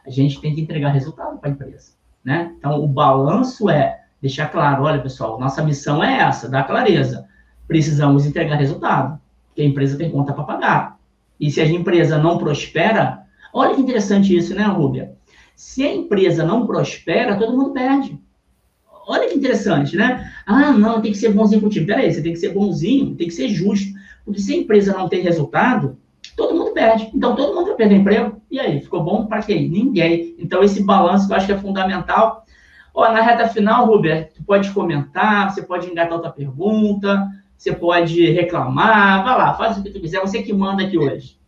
A 0.04 0.10
gente 0.10 0.40
tem 0.40 0.52
que 0.52 0.60
entregar 0.60 0.90
resultado 0.90 1.38
para 1.38 1.48
a 1.48 1.52
empresa, 1.52 1.92
né? 2.24 2.52
Então 2.58 2.82
o 2.82 2.88
balanço 2.88 3.70
é 3.70 4.06
deixar 4.20 4.48
claro, 4.48 4.82
olha 4.82 5.00
pessoal, 5.00 5.38
nossa 5.38 5.62
missão 5.62 6.02
é 6.02 6.18
essa, 6.18 6.48
dar 6.48 6.64
clareza. 6.64 7.28
Precisamos 7.68 8.26
entregar 8.26 8.56
resultado, 8.56 9.20
porque 9.46 9.62
a 9.62 9.64
empresa 9.64 9.96
tem 9.96 10.10
conta 10.10 10.32
para 10.32 10.42
pagar. 10.42 10.98
E 11.38 11.48
se 11.48 11.60
a 11.60 11.64
empresa 11.64 12.18
não 12.18 12.38
prospera, 12.38 13.22
olha 13.54 13.76
que 13.76 13.80
interessante 13.80 14.36
isso, 14.36 14.52
né, 14.52 14.64
Rúbia? 14.64 15.12
Se 15.54 15.84
a 15.84 15.94
empresa 15.94 16.44
não 16.44 16.66
prospera, 16.66 17.36
todo 17.36 17.56
mundo 17.56 17.70
perde. 17.70 18.20
Olha 19.06 19.28
que 19.28 19.36
interessante, 19.36 19.96
né? 19.96 20.28
Ah, 20.44 20.72
não, 20.72 21.00
tem 21.00 21.12
que 21.12 21.18
ser 21.18 21.32
bonzinho 21.32 21.60
com 21.60 21.68
o 21.68 21.70
time. 21.70 21.86
Peraí, 21.86 22.12
você 22.12 22.20
tem 22.20 22.32
que 22.32 22.38
ser 22.40 22.52
bonzinho, 22.52 23.14
tem 23.14 23.28
que 23.28 23.34
ser 23.34 23.48
justo. 23.48 23.95
Porque 24.26 24.40
se 24.40 24.52
a 24.52 24.56
empresa 24.58 24.92
não 24.92 25.08
tem 25.08 25.22
resultado, 25.22 25.96
todo 26.36 26.54
mundo 26.54 26.72
perde. 26.72 27.10
Então, 27.14 27.34
todo 27.34 27.54
mundo 27.54 27.68
vai 27.68 27.76
perder 27.76 27.94
emprego. 27.94 28.42
E 28.50 28.60
aí, 28.60 28.80
ficou 28.80 29.02
bom 29.02 29.26
para 29.26 29.40
quem? 29.40 29.68
Ninguém. 29.68 30.34
Então, 30.38 30.62
esse 30.62 30.82
balanço 30.82 31.26
que 31.26 31.32
eu 31.32 31.36
acho 31.36 31.46
que 31.46 31.52
é 31.52 31.58
fundamental. 31.58 32.44
Ó, 32.92 33.10
na 33.12 33.22
reta 33.22 33.48
final, 33.48 33.86
Robert, 33.86 34.32
tu 34.34 34.42
pode 34.44 34.70
comentar, 34.72 35.50
você 35.50 35.62
pode 35.62 35.88
engatar 35.88 36.14
outra 36.14 36.32
pergunta, 36.32 37.28
você 37.56 37.72
pode 37.72 38.30
reclamar. 38.32 39.24
Vai 39.24 39.38
lá, 39.38 39.54
faz 39.54 39.78
o 39.78 39.82
que 39.82 39.90
tu 39.90 40.00
quiser, 40.00 40.20
você 40.20 40.42
que 40.42 40.52
manda 40.52 40.82
aqui 40.82 40.98
hoje. 40.98 41.38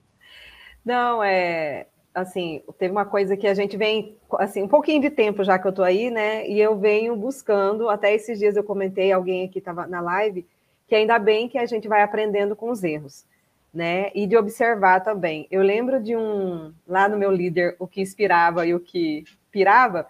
Não, 0.84 1.22
é 1.22 1.86
assim, 2.14 2.62
teve 2.78 2.92
uma 2.92 3.04
coisa 3.04 3.36
que 3.36 3.46
a 3.46 3.54
gente 3.54 3.76
vem, 3.76 4.16
assim, 4.38 4.62
um 4.62 4.68
pouquinho 4.68 5.00
de 5.00 5.10
tempo 5.10 5.44
já 5.44 5.58
que 5.58 5.66
eu 5.66 5.72
tô 5.72 5.82
aí, 5.82 6.10
né? 6.10 6.48
E 6.48 6.60
eu 6.60 6.76
venho 6.76 7.14
buscando, 7.16 7.88
até 7.88 8.14
esses 8.14 8.38
dias 8.38 8.56
eu 8.56 8.64
comentei, 8.64 9.12
alguém 9.12 9.44
aqui 9.44 9.58
estava 9.58 9.86
na 9.86 10.00
live, 10.00 10.46
que 10.88 10.94
ainda 10.94 11.18
bem 11.18 11.48
que 11.48 11.58
a 11.58 11.66
gente 11.66 11.86
vai 11.86 12.02
aprendendo 12.02 12.56
com 12.56 12.70
os 12.70 12.82
erros, 12.82 13.24
né? 13.72 14.10
E 14.14 14.26
de 14.26 14.36
observar 14.36 15.00
também. 15.00 15.46
Eu 15.50 15.62
lembro 15.62 16.02
de 16.02 16.16
um, 16.16 16.72
lá 16.86 17.08
no 17.08 17.18
meu 17.18 17.30
líder, 17.30 17.76
o 17.78 17.86
que 17.86 18.00
inspirava 18.00 18.66
e 18.66 18.74
o 18.74 18.80
que 18.80 19.24
pirava, 19.50 20.08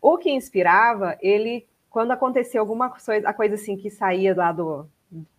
O 0.00 0.16
que 0.16 0.30
inspirava, 0.30 1.18
ele, 1.20 1.66
quando 1.90 2.12
acontecia 2.12 2.60
alguma 2.60 2.88
coisa, 2.88 3.28
a 3.28 3.34
coisa 3.34 3.56
assim 3.56 3.76
que 3.76 3.90
saía 3.90 4.34
lá 4.34 4.52
do, 4.52 4.88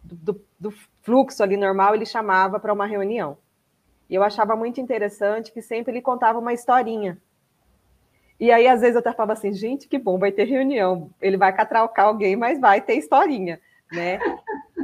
do, 0.03 0.39
do 0.59 0.71
fluxo 1.01 1.41
ali 1.41 1.57
normal, 1.57 1.95
ele 1.95 2.05
chamava 2.05 2.59
para 2.59 2.73
uma 2.73 2.85
reunião. 2.85 3.37
E 4.09 4.15
eu 4.15 4.23
achava 4.23 4.55
muito 4.55 4.81
interessante 4.81 5.51
que 5.51 5.61
sempre 5.61 5.93
ele 5.93 6.01
contava 6.01 6.37
uma 6.37 6.53
historinha. 6.53 7.17
E 8.39 8.51
aí, 8.51 8.67
às 8.67 8.81
vezes, 8.81 8.95
eu 8.95 8.99
até 8.99 9.13
falava 9.13 9.33
assim, 9.33 9.53
gente, 9.53 9.87
que 9.87 9.97
bom, 9.97 10.17
vai 10.19 10.31
ter 10.31 10.43
reunião. 10.45 11.09
Ele 11.21 11.37
vai 11.37 11.53
catraucar 11.55 12.07
alguém, 12.07 12.35
mas 12.35 12.59
vai 12.59 12.81
ter 12.81 12.95
historinha, 12.95 13.59
né? 13.91 14.19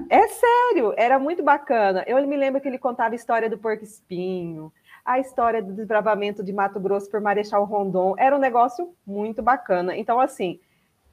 É 0.09 0.27
sério, 0.27 0.93
era 0.95 1.19
muito 1.19 1.43
bacana. 1.43 2.03
Eu 2.07 2.25
me 2.25 2.37
lembro 2.37 2.61
que 2.61 2.67
ele 2.67 2.77
contava 2.77 3.13
a 3.13 3.15
história 3.15 3.49
do 3.49 3.57
porco 3.57 3.83
espinho, 3.83 4.71
a 5.03 5.19
história 5.19 5.61
do 5.61 5.73
desbravamento 5.73 6.43
de 6.43 6.53
Mato 6.53 6.79
Grosso 6.79 7.09
por 7.09 7.19
Marechal 7.19 7.65
Rondon. 7.65 8.15
Era 8.17 8.35
um 8.35 8.39
negócio 8.39 8.93
muito 9.05 9.41
bacana. 9.41 9.97
Então, 9.97 10.19
assim, 10.19 10.59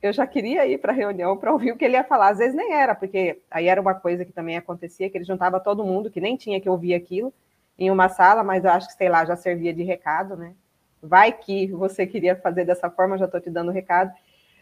eu 0.00 0.12
já 0.12 0.26
queria 0.26 0.66
ir 0.66 0.78
para 0.78 0.92
a 0.92 0.94
reunião 0.94 1.36
para 1.36 1.52
ouvir 1.52 1.72
o 1.72 1.76
que 1.76 1.84
ele 1.84 1.96
ia 1.96 2.04
falar. 2.04 2.28
Às 2.28 2.38
vezes 2.38 2.54
nem 2.54 2.72
era, 2.72 2.94
porque 2.94 3.40
aí 3.50 3.66
era 3.66 3.80
uma 3.80 3.94
coisa 3.94 4.24
que 4.24 4.32
também 4.32 4.56
acontecia, 4.56 5.10
que 5.10 5.18
ele 5.18 5.24
juntava 5.24 5.58
todo 5.58 5.84
mundo, 5.84 6.10
que 6.10 6.20
nem 6.20 6.36
tinha 6.36 6.60
que 6.60 6.68
ouvir 6.68 6.94
aquilo, 6.94 7.32
em 7.76 7.90
uma 7.90 8.08
sala, 8.08 8.44
mas 8.44 8.64
eu 8.64 8.70
acho 8.70 8.86
que, 8.88 8.94
sei 8.94 9.08
lá, 9.08 9.24
já 9.24 9.34
servia 9.34 9.74
de 9.74 9.82
recado, 9.82 10.36
né? 10.36 10.54
Vai 11.02 11.32
que 11.32 11.66
você 11.72 12.06
queria 12.06 12.36
fazer 12.36 12.64
dessa 12.64 12.88
forma, 12.90 13.18
já 13.18 13.24
estou 13.24 13.40
te 13.40 13.50
dando 13.50 13.72
recado. 13.72 14.12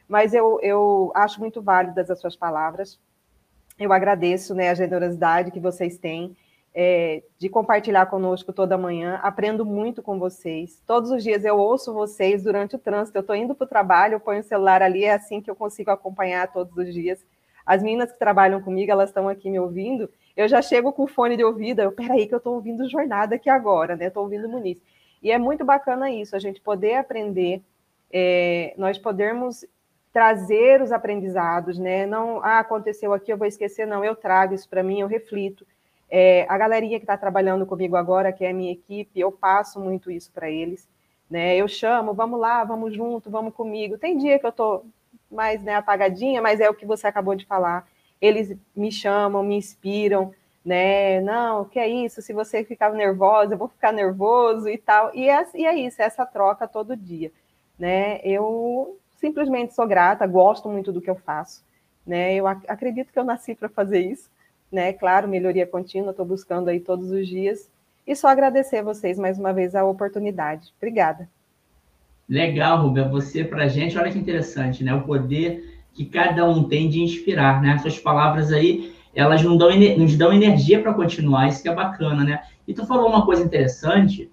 Mas 0.08 0.32
eu, 0.32 0.58
eu 0.62 1.12
acho 1.14 1.38
muito 1.40 1.60
válidas 1.60 2.10
as 2.10 2.18
suas 2.20 2.36
palavras. 2.36 2.98
Eu 3.84 3.92
agradeço 3.92 4.54
né, 4.54 4.70
a 4.70 4.74
generosidade 4.74 5.50
que 5.50 5.60
vocês 5.60 5.98
têm 5.98 6.36
é, 6.74 7.22
de 7.38 7.48
compartilhar 7.48 8.06
conosco 8.06 8.52
toda 8.52 8.78
manhã. 8.78 9.20
Aprendo 9.22 9.64
muito 9.64 10.02
com 10.02 10.18
vocês. 10.18 10.82
Todos 10.86 11.10
os 11.10 11.22
dias 11.22 11.44
eu 11.44 11.58
ouço 11.58 11.92
vocês 11.92 12.42
durante 12.42 12.76
o 12.76 12.78
trânsito. 12.78 13.18
Eu 13.18 13.20
estou 13.20 13.36
indo 13.36 13.54
para 13.54 13.64
o 13.64 13.68
trabalho, 13.68 14.14
eu 14.14 14.20
ponho 14.20 14.40
o 14.40 14.44
celular 14.44 14.82
ali, 14.82 15.04
é 15.04 15.12
assim 15.12 15.40
que 15.40 15.50
eu 15.50 15.56
consigo 15.56 15.90
acompanhar 15.90 16.50
todos 16.52 16.76
os 16.76 16.92
dias. 16.92 17.24
As 17.64 17.82
meninas 17.82 18.10
que 18.10 18.18
trabalham 18.18 18.60
comigo, 18.60 18.90
elas 18.90 19.10
estão 19.10 19.28
aqui 19.28 19.50
me 19.50 19.58
ouvindo. 19.58 20.08
Eu 20.36 20.48
já 20.48 20.62
chego 20.62 20.92
com 20.92 21.04
o 21.04 21.06
fone 21.08 21.36
de 21.36 21.44
ouvido. 21.44 21.80
Eu, 21.80 21.92
peraí, 21.92 22.26
que 22.26 22.34
eu 22.34 22.38
estou 22.38 22.54
ouvindo 22.54 22.88
Jornada 22.88 23.36
aqui 23.36 23.50
agora, 23.50 23.94
né? 23.94 24.06
Estou 24.06 24.22
ouvindo 24.24 24.48
Muniz. 24.48 24.78
E 25.22 25.30
é 25.30 25.38
muito 25.38 25.64
bacana 25.64 26.10
isso, 26.10 26.34
a 26.34 26.38
gente 26.40 26.60
poder 26.60 26.96
aprender, 26.96 27.62
é, 28.12 28.74
nós 28.76 28.98
podermos 28.98 29.64
trazer 30.12 30.82
os 30.82 30.92
aprendizados, 30.92 31.78
né? 31.78 32.06
Não, 32.06 32.42
ah, 32.42 32.58
aconteceu 32.58 33.12
aqui, 33.12 33.32
eu 33.32 33.38
vou 33.38 33.46
esquecer, 33.46 33.86
não, 33.86 34.04
eu 34.04 34.14
trago 34.14 34.54
isso 34.54 34.68
para 34.68 34.82
mim, 34.82 35.00
eu 35.00 35.06
reflito. 35.06 35.66
É, 36.10 36.44
a 36.48 36.58
galerinha 36.58 36.98
que 36.98 37.04
está 37.04 37.16
trabalhando 37.16 37.64
comigo 37.64 37.96
agora, 37.96 38.32
que 38.32 38.44
é 38.44 38.50
a 38.50 38.54
minha 38.54 38.72
equipe, 38.72 39.18
eu 39.18 39.32
passo 39.32 39.80
muito 39.80 40.10
isso 40.10 40.30
para 40.30 40.50
eles. 40.50 40.86
Né? 41.30 41.56
Eu 41.56 41.66
chamo, 41.66 42.12
vamos 42.12 42.38
lá, 42.38 42.62
vamos 42.64 42.94
junto, 42.94 43.30
vamos 43.30 43.54
comigo. 43.54 43.96
Tem 43.96 44.18
dia 44.18 44.38
que 44.38 44.44
eu 44.44 44.50
estou 44.50 44.84
mais 45.30 45.62
né, 45.62 45.76
apagadinha, 45.76 46.42
mas 46.42 46.60
é 46.60 46.68
o 46.68 46.74
que 46.74 46.84
você 46.84 47.06
acabou 47.06 47.34
de 47.34 47.46
falar. 47.46 47.88
Eles 48.20 48.54
me 48.76 48.92
chamam, 48.92 49.42
me 49.42 49.56
inspiram, 49.56 50.34
né? 50.62 51.22
Não, 51.22 51.64
que 51.64 51.78
é 51.78 51.88
isso? 51.88 52.20
Se 52.20 52.34
você 52.34 52.62
ficar 52.62 52.92
nervosa, 52.92 53.54
eu 53.54 53.58
vou 53.58 53.68
ficar 53.68 53.92
nervoso 53.92 54.68
e 54.68 54.76
tal. 54.76 55.10
E 55.14 55.30
é, 55.30 55.46
e 55.54 55.64
é 55.64 55.74
isso, 55.74 56.02
é 56.02 56.04
essa 56.04 56.26
troca 56.26 56.68
todo 56.68 56.94
dia, 56.94 57.32
né? 57.78 58.20
Eu 58.22 58.98
simplesmente 59.22 59.72
sou 59.72 59.86
grata, 59.86 60.26
gosto 60.26 60.68
muito 60.68 60.90
do 60.90 61.00
que 61.00 61.08
eu 61.08 61.14
faço, 61.14 61.64
né? 62.04 62.34
Eu 62.34 62.48
ac 62.48 62.60
acredito 62.66 63.12
que 63.12 63.18
eu 63.18 63.24
nasci 63.24 63.54
para 63.54 63.68
fazer 63.68 64.00
isso, 64.00 64.28
né? 64.70 64.92
Claro, 64.92 65.28
melhoria 65.28 65.64
contínua, 65.64 66.10
estou 66.10 66.26
buscando 66.26 66.68
aí 66.68 66.80
todos 66.80 67.12
os 67.12 67.28
dias. 67.28 67.70
E 68.04 68.16
só 68.16 68.26
agradecer 68.26 68.78
a 68.78 68.82
vocês 68.82 69.16
mais 69.16 69.38
uma 69.38 69.52
vez 69.52 69.76
a 69.76 69.84
oportunidade. 69.84 70.74
Obrigada. 70.76 71.28
Legal, 72.28 72.82
Rubia. 72.82 73.08
Você, 73.08 73.44
para 73.44 73.64
a 73.64 73.68
gente, 73.68 73.96
olha 73.96 74.10
que 74.10 74.18
interessante, 74.18 74.82
né? 74.82 74.92
O 74.92 75.02
poder 75.02 75.84
que 75.94 76.04
cada 76.06 76.48
um 76.48 76.64
tem 76.64 76.88
de 76.88 77.00
inspirar, 77.00 77.62
né? 77.62 77.78
Suas 77.78 78.00
palavras 78.00 78.52
aí, 78.52 78.92
elas 79.14 79.40
dão, 79.40 79.70
nos 79.98 80.16
dão 80.16 80.32
energia 80.32 80.82
para 80.82 80.94
continuar, 80.94 81.46
isso 81.46 81.62
que 81.62 81.68
é 81.68 81.74
bacana, 81.74 82.24
né? 82.24 82.42
E 82.66 82.74
tu 82.74 82.84
falou 82.86 83.08
uma 83.08 83.24
coisa 83.24 83.44
interessante, 83.44 84.28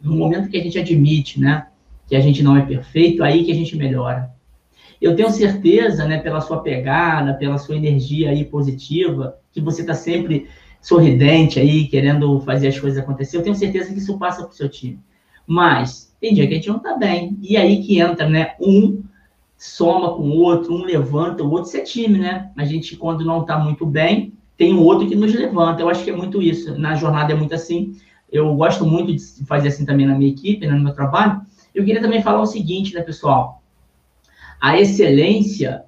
no 0.00 0.16
momento 0.16 0.48
que 0.48 0.56
a 0.56 0.62
gente 0.62 0.78
admite, 0.78 1.38
né? 1.38 1.66
Que 2.06 2.16
a 2.16 2.20
gente 2.20 2.42
não 2.42 2.56
é 2.56 2.62
perfeito, 2.62 3.22
aí 3.22 3.44
que 3.44 3.52
a 3.52 3.54
gente 3.54 3.76
melhora. 3.76 4.30
Eu 5.00 5.14
tenho 5.14 5.30
certeza, 5.30 6.06
né, 6.06 6.18
pela 6.18 6.40
sua 6.40 6.62
pegada, 6.62 7.34
pela 7.34 7.58
sua 7.58 7.76
energia 7.76 8.30
aí 8.30 8.44
positiva, 8.44 9.36
que 9.52 9.60
você 9.60 9.82
está 9.82 9.94
sempre 9.94 10.46
sorridente 10.80 11.58
aí, 11.58 11.86
querendo 11.86 12.40
fazer 12.40 12.68
as 12.68 12.78
coisas 12.78 12.98
acontecer. 12.98 13.36
Eu 13.36 13.42
tenho 13.42 13.54
certeza 13.54 13.92
que 13.92 13.98
isso 13.98 14.18
passa 14.18 14.42
para 14.42 14.52
o 14.52 14.54
seu 14.54 14.68
time. 14.68 15.00
Mas 15.46 16.14
tem 16.20 16.34
dia 16.34 16.46
que 16.46 16.54
a 16.54 16.56
gente 16.56 16.68
não 16.68 16.76
está 16.76 16.96
bem. 16.96 17.36
E 17.42 17.56
aí 17.56 17.82
que 17.82 17.98
entra, 17.98 18.28
né? 18.28 18.54
Um 18.60 19.02
soma 19.56 20.14
com 20.14 20.22
o 20.22 20.38
outro, 20.38 20.74
um 20.74 20.84
levanta, 20.84 21.42
o 21.42 21.50
outro 21.50 21.68
isso 21.68 21.76
é 21.76 21.80
time, 21.80 22.18
né? 22.18 22.50
A 22.56 22.64
gente, 22.64 22.96
quando 22.96 23.24
não 23.24 23.42
está 23.42 23.58
muito 23.58 23.86
bem, 23.86 24.32
tem 24.56 24.74
o 24.74 24.82
outro 24.82 25.08
que 25.08 25.14
nos 25.14 25.34
levanta. 25.34 25.82
Eu 25.82 25.88
acho 25.88 26.04
que 26.04 26.10
é 26.10 26.16
muito 26.16 26.42
isso. 26.42 26.78
Na 26.78 26.94
jornada 26.94 27.32
é 27.32 27.36
muito 27.36 27.54
assim. 27.54 27.96
Eu 28.30 28.54
gosto 28.54 28.84
muito 28.84 29.14
de 29.14 29.44
fazer 29.46 29.68
assim 29.68 29.84
também 29.84 30.06
na 30.06 30.16
minha 30.16 30.30
equipe, 30.30 30.66
né, 30.66 30.74
no 30.74 30.84
meu 30.84 30.94
trabalho. 30.94 31.40
Eu 31.76 31.84
queria 31.84 32.00
também 32.00 32.22
falar 32.22 32.40
o 32.40 32.46
seguinte, 32.46 32.94
né, 32.94 33.02
pessoal? 33.02 33.62
A 34.60 34.80
excelência, 34.80 35.84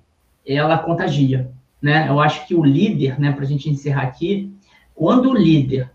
ela 0.46 0.78
contagia 0.78 1.50
né? 1.80 2.08
Eu 2.08 2.20
acho 2.20 2.46
que 2.46 2.54
o 2.54 2.64
líder, 2.64 3.18
né, 3.18 3.32
para 3.32 3.44
a 3.44 3.46
gente 3.46 3.70
encerrar 3.70 4.02
aqui, 4.02 4.52
quando 4.94 5.30
o 5.30 5.36
líder, 5.36 5.90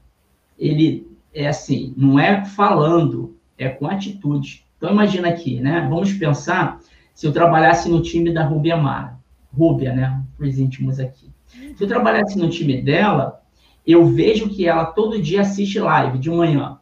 ele 0.58 1.08
é 1.34 1.48
assim, 1.48 1.94
não 1.98 2.18
é 2.18 2.46
falando, 2.46 3.38
é 3.58 3.68
com 3.68 3.88
atitude. 3.88 4.66
Então, 4.78 4.92
imagina 4.92 5.30
aqui, 5.30 5.60
né? 5.60 5.86
Vamos 5.90 6.14
pensar 6.14 6.80
se 7.14 7.26
eu 7.28 7.32
trabalhasse 7.32 7.90
no 7.90 8.02
time 8.02 8.34
da 8.34 8.46
Rubia 8.46 8.78
Mara. 8.78 9.18
Rúbia, 9.56 9.94
né? 9.94 10.24
Para 10.38 10.48
os 10.48 10.58
íntimos 10.58 11.00
aqui. 11.00 11.30
Se 11.76 11.84
eu 11.84 11.88
trabalhasse 11.88 12.38
no 12.38 12.50
time 12.50 12.82
dela, 12.82 13.42
eu 13.86 14.06
vejo 14.06 14.50
que 14.50 14.66
ela 14.68 14.86
todo 14.86 15.22
dia 15.22 15.42
assiste 15.42 15.80
live 15.80 16.18
de 16.18 16.30
manhã, 16.30 16.80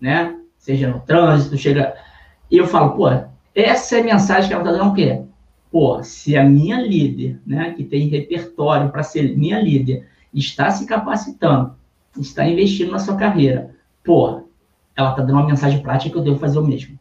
né? 0.00 0.38
Seja 0.56 0.88
no 0.88 1.00
trânsito, 1.00 1.56
chega. 1.56 1.94
E 2.50 2.56
eu 2.56 2.66
falo, 2.66 2.92
pô, 2.92 3.08
essa 3.54 3.96
é 3.96 4.00
a 4.00 4.04
mensagem 4.04 4.48
que 4.48 4.54
ela 4.54 4.64
tá 4.64 4.72
dando 4.72 4.90
o 4.90 4.94
quê? 4.94 5.22
pô, 5.70 6.02
se 6.02 6.36
a 6.36 6.44
minha 6.44 6.80
líder, 6.80 7.40
né, 7.46 7.72
que 7.74 7.84
tem 7.84 8.08
repertório 8.08 8.90
para 8.90 9.02
ser 9.02 9.36
minha 9.36 9.60
líder, 9.60 10.06
está 10.32 10.70
se 10.70 10.86
capacitando, 10.86 11.74
está 12.18 12.46
investindo 12.46 12.92
na 12.92 12.98
sua 12.98 13.16
carreira, 13.16 13.74
pô, 14.04 14.42
ela 14.96 15.10
está 15.10 15.22
dando 15.22 15.38
uma 15.38 15.46
mensagem 15.46 15.82
prática 15.82 16.12
que 16.12 16.18
eu 16.18 16.24
devo 16.24 16.38
fazer 16.38 16.58
o 16.58 16.66
mesmo. 16.66 16.98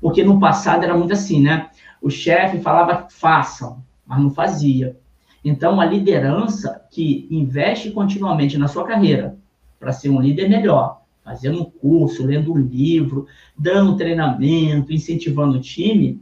Porque 0.00 0.24
no 0.24 0.38
passado 0.38 0.84
era 0.84 0.96
muito 0.96 1.12
assim, 1.12 1.40
né? 1.40 1.70
O 2.00 2.10
chefe 2.10 2.60
falava 2.60 3.06
façam, 3.08 3.82
mas 4.06 4.20
não 4.20 4.30
fazia. 4.30 4.96
Então, 5.44 5.80
a 5.80 5.84
liderança 5.84 6.84
que 6.90 7.26
investe 7.30 7.90
continuamente 7.90 8.58
na 8.58 8.68
sua 8.68 8.84
carreira 8.84 9.36
para 9.78 9.92
ser 9.92 10.10
um 10.10 10.20
líder 10.20 10.48
melhor, 10.48 11.01
fazendo 11.24 11.60
um 11.60 11.64
curso, 11.64 12.24
lendo 12.24 12.52
um 12.52 12.58
livro, 12.58 13.26
dando 13.56 13.96
treinamento, 13.96 14.92
incentivando 14.92 15.58
o 15.58 15.60
time, 15.60 16.20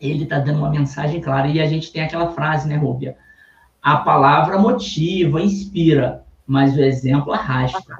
ele 0.00 0.24
está 0.24 0.38
dando 0.38 0.58
uma 0.58 0.70
mensagem 0.70 1.20
clara. 1.20 1.48
E 1.48 1.60
a 1.60 1.66
gente 1.66 1.92
tem 1.92 2.02
aquela 2.02 2.32
frase, 2.32 2.68
né, 2.68 2.76
Rúbia? 2.76 3.16
A 3.82 3.96
palavra 3.96 4.58
motiva, 4.58 5.40
inspira, 5.40 6.24
mas 6.46 6.76
o 6.76 6.80
exemplo 6.80 7.32
arrasta. 7.32 7.98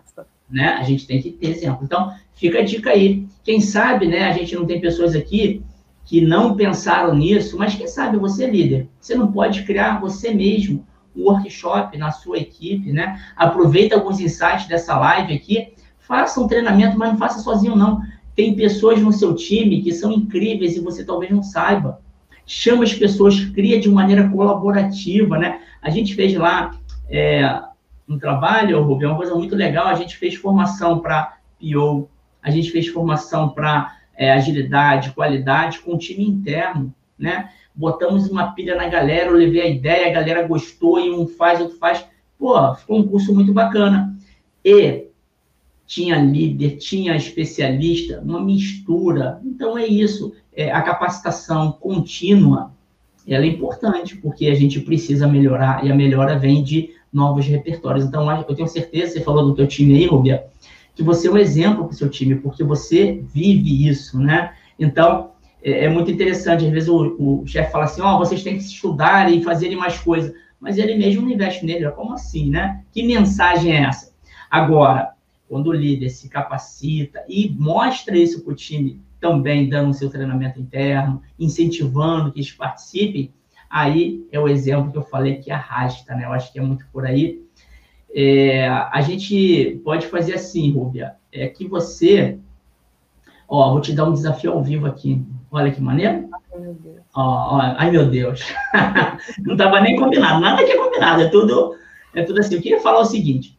Né? 0.49 0.69
A 0.69 0.83
gente 0.83 1.07
tem 1.07 1.21
que 1.21 1.31
ter 1.31 1.51
exemplo. 1.51 1.85
Então, 1.85 2.13
fica 2.35 2.61
a 2.61 2.65
dica 2.65 2.91
aí. 2.91 3.27
Quem 3.45 3.61
sabe, 3.61 4.07
né, 4.07 4.29
a 4.29 4.33
gente 4.33 4.55
não 4.55 4.65
tem 4.65 4.81
pessoas 4.81 5.15
aqui 5.15 5.63
que 6.05 6.23
não 6.23 6.57
pensaram 6.57 7.15
nisso, 7.15 7.59
mas 7.59 7.75
quem 7.75 7.87
sabe 7.87 8.17
você 8.17 8.45
é 8.45 8.51
líder. 8.51 8.89
Você 8.99 9.15
não 9.15 9.31
pode 9.31 9.65
criar 9.65 10.01
você 10.01 10.33
mesmo 10.33 10.87
um 11.15 11.25
workshop 11.25 11.99
na 11.99 12.11
sua 12.11 12.39
equipe, 12.39 12.91
né? 12.93 13.21
Aproveita 13.37 13.95
alguns 13.95 14.19
insights 14.19 14.67
dessa 14.67 14.97
live 14.99 15.35
aqui, 15.35 15.75
faça 16.09 16.41
um 16.41 16.49
treinamento, 16.49 16.99
mas 16.99 17.11
não 17.11 17.19
faça 17.19 17.41
sozinho, 17.41 17.77
não. 17.77 18.01
Tem 18.35 18.57
pessoas 18.57 19.01
no 19.01 19.13
seu 19.13 19.35
time 19.35 19.83
que 19.83 19.93
são 19.93 20.11
incríveis 20.11 20.75
e 20.75 20.81
você 20.81 21.05
talvez 21.05 21.31
não 21.31 21.43
saiba. 21.43 22.01
Chama 22.47 22.83
as 22.83 22.95
pessoas, 22.95 23.45
cria 23.45 23.79
de 23.79 23.91
maneira 23.91 24.27
colaborativa, 24.31 25.39
né? 25.39 25.61
A 25.83 25.91
gente 25.91 26.15
fez 26.15 26.35
lá 26.35 26.71
é, 27.11 27.61
um 28.09 28.19
trabalho, 28.19 28.83
Rubem, 28.83 29.07
uma 29.07 29.17
coisa 29.19 29.35
muito 29.35 29.55
legal. 29.55 29.87
A 29.87 29.95
gente 29.95 30.17
fez 30.17 30.35
formação 30.35 31.01
para 31.01 31.37
PO, 31.61 32.09
a 32.43 32.51
gente 32.51 32.71
fez 32.71 32.89
formação 32.89 33.51
para 33.51 33.95
é, 34.17 34.33
agilidade, 34.33 35.13
qualidade 35.13 35.81
com 35.81 35.95
o 35.95 35.99
time 35.99 36.25
interno, 36.27 36.95
né? 37.19 37.51
Botamos 37.75 38.31
uma 38.31 38.53
pilha 38.53 38.75
na 38.75 38.89
galera, 38.89 39.27
eu 39.27 39.35
levei 39.35 39.61
a 39.61 39.69
ideia, 39.69 40.09
a 40.09 40.15
galera 40.15 40.49
gostou 40.49 40.99
e 40.99 41.11
um 41.11 41.29
faz, 41.29 41.61
outro 41.61 41.77
faz. 41.77 42.05
Pô, 42.39 42.75
ficou 42.77 42.99
um 42.99 43.07
curso 43.07 43.35
muito 43.35 43.53
bacana. 43.53 44.17
E 44.65 45.08
tinha 45.89 46.19
líder, 46.19 46.77
tinha 46.77 47.17
especialista, 47.17 48.21
uma 48.21 48.41
mistura. 48.41 49.41
Então 49.43 49.77
é 49.77 49.87
isso, 49.87 50.35
é, 50.55 50.71
a 50.71 50.83
capacitação 50.83 51.73
contínua, 51.73 52.73
ela 53.27 53.45
é 53.45 53.49
importante, 53.49 54.17
porque 54.17 54.49
a 54.49 54.55
gente 54.55 54.81
precisa 54.81 55.27
melhorar, 55.27 55.85
e 55.85 55.91
a 55.91 55.95
melhora 55.95 56.39
vem 56.39 56.63
de 56.63 56.91
novos 57.11 57.47
repertórios. 57.47 58.05
Então, 58.05 58.31
eu 58.31 58.55
tenho 58.55 58.69
certeza, 58.69 59.15
você 59.15 59.21
falou 59.23 59.47
do 59.47 59.55
teu 59.55 59.67
time 59.67 59.97
aí, 59.97 60.07
Rubia, 60.07 60.45
que 60.95 61.03
você 61.03 61.27
é 61.27 61.31
um 61.31 61.39
exemplo 61.39 61.85
para 61.85 61.93
o 61.93 61.97
seu 61.97 62.11
time, 62.11 62.35
porque 62.37 62.63
você 62.63 63.23
vive 63.33 63.89
isso, 63.89 64.19
né? 64.19 64.53
Então, 64.79 65.31
é, 65.63 65.87
é 65.87 65.89
muito 65.89 66.11
interessante. 66.11 66.67
Às 66.67 66.71
vezes 66.71 66.89
o, 66.89 67.17
o 67.19 67.47
chefe 67.47 67.73
fala 67.73 67.85
assim: 67.85 68.03
ó, 68.03 68.15
oh, 68.15 68.19
vocês 68.19 68.43
têm 68.43 68.59
que 68.59 68.65
estudar 68.65 69.33
e 69.33 69.43
fazerem 69.43 69.77
mais 69.77 69.99
coisas. 69.99 70.35
Mas 70.61 70.77
ele 70.77 70.97
mesmo 70.97 71.23
não 71.23 71.31
investe 71.31 71.65
nele. 71.65 71.91
Como 71.93 72.13
assim, 72.13 72.51
né? 72.51 72.83
Que 72.93 73.03
mensagem 73.03 73.73
é 73.73 73.85
essa? 73.85 74.13
Agora, 74.51 75.13
quando 75.49 75.69
o 75.69 75.73
líder 75.73 76.11
se 76.11 76.29
capacita 76.29 77.25
e 77.29 77.49
mostra 77.59 78.17
isso 78.17 78.43
para 78.45 78.53
o 78.53 78.57
time 78.57 79.01
também, 79.21 79.69
dando 79.69 79.91
o 79.91 79.95
seu 79.95 80.11
treinamento 80.11 80.61
interno, 80.61 81.23
incentivando 81.39 82.31
que 82.31 82.39
eles 82.39 82.53
participem, 82.53 83.33
aí 83.69 84.27
é 84.31 84.39
o 84.39 84.49
exemplo 84.49 84.93
que 84.93 84.99
eu 84.99 85.03
falei 85.03 85.37
que 85.37 85.51
arrasta, 85.51 86.15
né? 86.15 86.25
Eu 86.25 86.33
acho 86.33 86.53
que 86.53 86.59
é 86.59 86.63
muito 86.63 86.87
por 86.93 87.05
aí. 87.05 87.43
É, 88.15 88.69
a 88.69 89.01
gente 89.01 89.81
pode 89.85 90.07
fazer 90.07 90.35
assim, 90.35 90.73
Rúbia, 90.73 91.17
é 91.33 91.47
que 91.49 91.67
você, 91.67 92.39
ó, 93.49 93.73
vou 93.73 93.81
te 93.81 93.93
dar 93.93 94.05
um 94.05 94.13
desafio 94.13 94.53
ao 94.53 94.63
vivo 94.63 94.87
aqui. 94.87 95.23
Olha 95.51 95.71
que 95.71 95.81
maneiro. 95.81 96.29
Ai, 96.33 96.61
meu 96.61 96.75
Deus. 96.75 97.01
Ó, 97.15 97.57
ó, 97.57 97.61
ai, 97.61 97.91
meu 97.91 98.09
Deus. 98.09 98.41
Não 99.41 99.53
estava 99.55 99.81
nem 99.81 99.97
combinado, 99.97 100.41
nada 100.41 100.65
que 100.65 100.71
é 100.71 100.77
combinado, 100.77 101.23
é 101.23 101.29
tudo, 101.29 101.75
é 102.15 102.23
tudo 102.23 102.41
assim. 102.41 102.55
Eu 102.55 102.63
queria 102.63 102.81
falar 102.81 103.01
o 103.01 103.05
seguinte: 103.05 103.58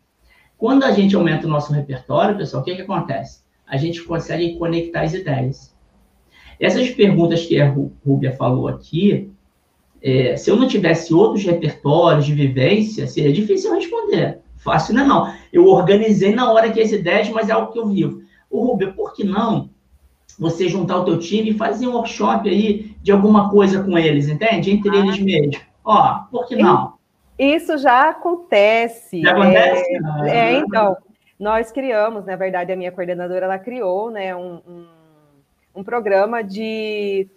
quando 0.59 0.83
a 0.83 0.91
gente 0.91 1.15
aumenta 1.15 1.47
o 1.47 1.49
nosso 1.49 1.71
repertório, 1.71 2.37
pessoal, 2.37 2.61
o 2.61 2.65
que, 2.65 2.75
que 2.75 2.81
acontece? 2.81 3.39
A 3.65 3.77
gente 3.77 4.03
consegue 4.03 4.57
conectar 4.57 5.03
as 5.03 5.13
ideias. 5.13 5.73
Essas 6.59 6.89
perguntas 6.89 7.45
que 7.45 7.61
a 7.61 7.73
Rúbia 8.05 8.33
falou 8.33 8.67
aqui, 8.67 9.31
é, 10.01 10.35
se 10.35 10.51
eu 10.51 10.57
não 10.57 10.67
tivesse 10.67 11.13
outros 11.13 11.45
repertórios 11.45 12.25
de 12.25 12.35
vivência, 12.35 13.07
seria 13.07 13.31
difícil 13.31 13.73
responder. 13.73 14.39
Fácil 14.57 14.95
não 14.95 15.03
é 15.03 15.07
não. 15.07 15.33
Eu 15.53 15.65
organizei 15.65 16.35
na 16.35 16.51
hora 16.51 16.69
que 16.69 16.81
as 16.81 16.91
ideias, 16.91 17.29
mas 17.29 17.47
é 17.47 17.53
algo 17.53 17.71
que 17.71 17.79
eu 17.79 17.87
vivo. 17.87 18.21
O 18.49 18.61
Rubia, 18.65 18.91
por 18.91 19.13
que 19.13 19.23
não 19.23 19.69
você 20.37 20.67
juntar 20.67 20.97
o 20.97 21.05
teu 21.05 21.19
time 21.19 21.51
e 21.51 21.57
fazer 21.57 21.87
um 21.87 21.93
workshop 21.93 22.49
aí 22.49 22.93
de 23.01 23.13
alguma 23.13 23.49
coisa 23.49 23.81
com 23.81 23.97
eles, 23.97 24.27
entende? 24.27 24.71
Entre 24.71 24.89
ah. 24.89 24.99
eles 24.99 25.19
mesmos. 25.19 25.61
Ó, 25.85 26.15
por 26.29 26.47
que 26.47 26.57
não? 26.57 26.98
Isso 27.39 27.77
já 27.77 28.09
acontece. 28.09 29.21
Já 29.21 29.31
acontece? 29.31 29.95
É, 29.95 29.99
ah. 30.03 30.27
é, 30.27 30.53
então, 30.55 30.97
nós 31.39 31.71
criamos, 31.71 32.25
na 32.25 32.35
verdade, 32.35 32.73
a 32.73 32.75
minha 32.75 32.91
coordenadora, 32.91 33.45
ela 33.45 33.57
criou 33.57 34.11
né, 34.11 34.35
um, 34.35 34.55
um, 34.67 34.87
um 35.75 35.83
programa 35.83 36.43
de 36.43 37.29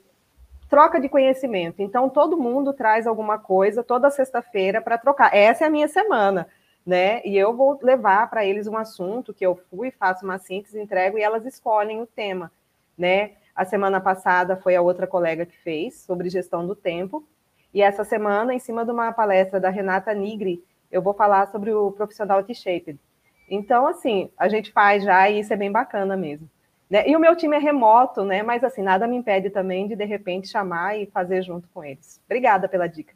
troca 0.68 0.98
de 0.98 1.08
conhecimento. 1.08 1.80
Então, 1.80 2.08
todo 2.08 2.36
mundo 2.36 2.72
traz 2.72 3.06
alguma 3.06 3.38
coisa 3.38 3.84
toda 3.84 4.10
sexta-feira 4.10 4.82
para 4.82 4.98
trocar. 4.98 5.32
Essa 5.32 5.64
é 5.64 5.66
a 5.68 5.70
minha 5.70 5.86
semana, 5.86 6.48
né? 6.84 7.22
E 7.24 7.36
eu 7.36 7.54
vou 7.54 7.78
levar 7.80 8.28
para 8.28 8.44
eles 8.44 8.66
um 8.66 8.76
assunto 8.76 9.32
que 9.32 9.46
eu 9.46 9.54
fui, 9.70 9.92
faço 9.92 10.24
uma 10.24 10.38
síntese, 10.38 10.80
entrego 10.80 11.16
e 11.16 11.22
elas 11.22 11.46
escolhem 11.46 12.00
o 12.00 12.06
tema, 12.06 12.50
né? 12.98 13.32
A 13.54 13.64
semana 13.64 14.00
passada 14.00 14.56
foi 14.56 14.74
a 14.74 14.82
outra 14.82 15.06
colega 15.06 15.44
que 15.44 15.56
fez 15.58 16.00
sobre 16.00 16.30
gestão 16.30 16.66
do 16.66 16.74
tempo. 16.74 17.22
E 17.72 17.80
essa 17.80 18.04
semana, 18.04 18.54
em 18.54 18.58
cima 18.58 18.84
de 18.84 18.90
uma 18.90 19.12
palestra 19.12 19.58
da 19.58 19.70
Renata 19.70 20.12
Nigri, 20.12 20.62
eu 20.90 21.00
vou 21.00 21.14
falar 21.14 21.46
sobre 21.48 21.72
o 21.72 21.90
profissional 21.90 22.42
T-shaped. 22.42 22.98
Então, 23.48 23.86
assim, 23.86 24.30
a 24.38 24.48
gente 24.48 24.70
faz 24.72 25.04
já 25.04 25.28
e 25.28 25.40
isso 25.40 25.52
é 25.52 25.56
bem 25.56 25.72
bacana 25.72 26.16
mesmo. 26.16 26.48
Né? 26.88 27.08
E 27.08 27.16
o 27.16 27.20
meu 27.20 27.34
time 27.34 27.56
é 27.56 27.58
remoto, 27.58 28.22
né? 28.22 28.42
Mas 28.42 28.62
assim, 28.62 28.82
nada 28.82 29.06
me 29.06 29.16
impede 29.16 29.48
também 29.48 29.88
de 29.88 29.96
de 29.96 30.04
repente 30.04 30.48
chamar 30.48 30.98
e 30.98 31.06
fazer 31.06 31.42
junto 31.42 31.66
com 31.72 31.82
eles. 31.82 32.20
Obrigada 32.26 32.68
pela 32.68 32.86
dica. 32.86 33.14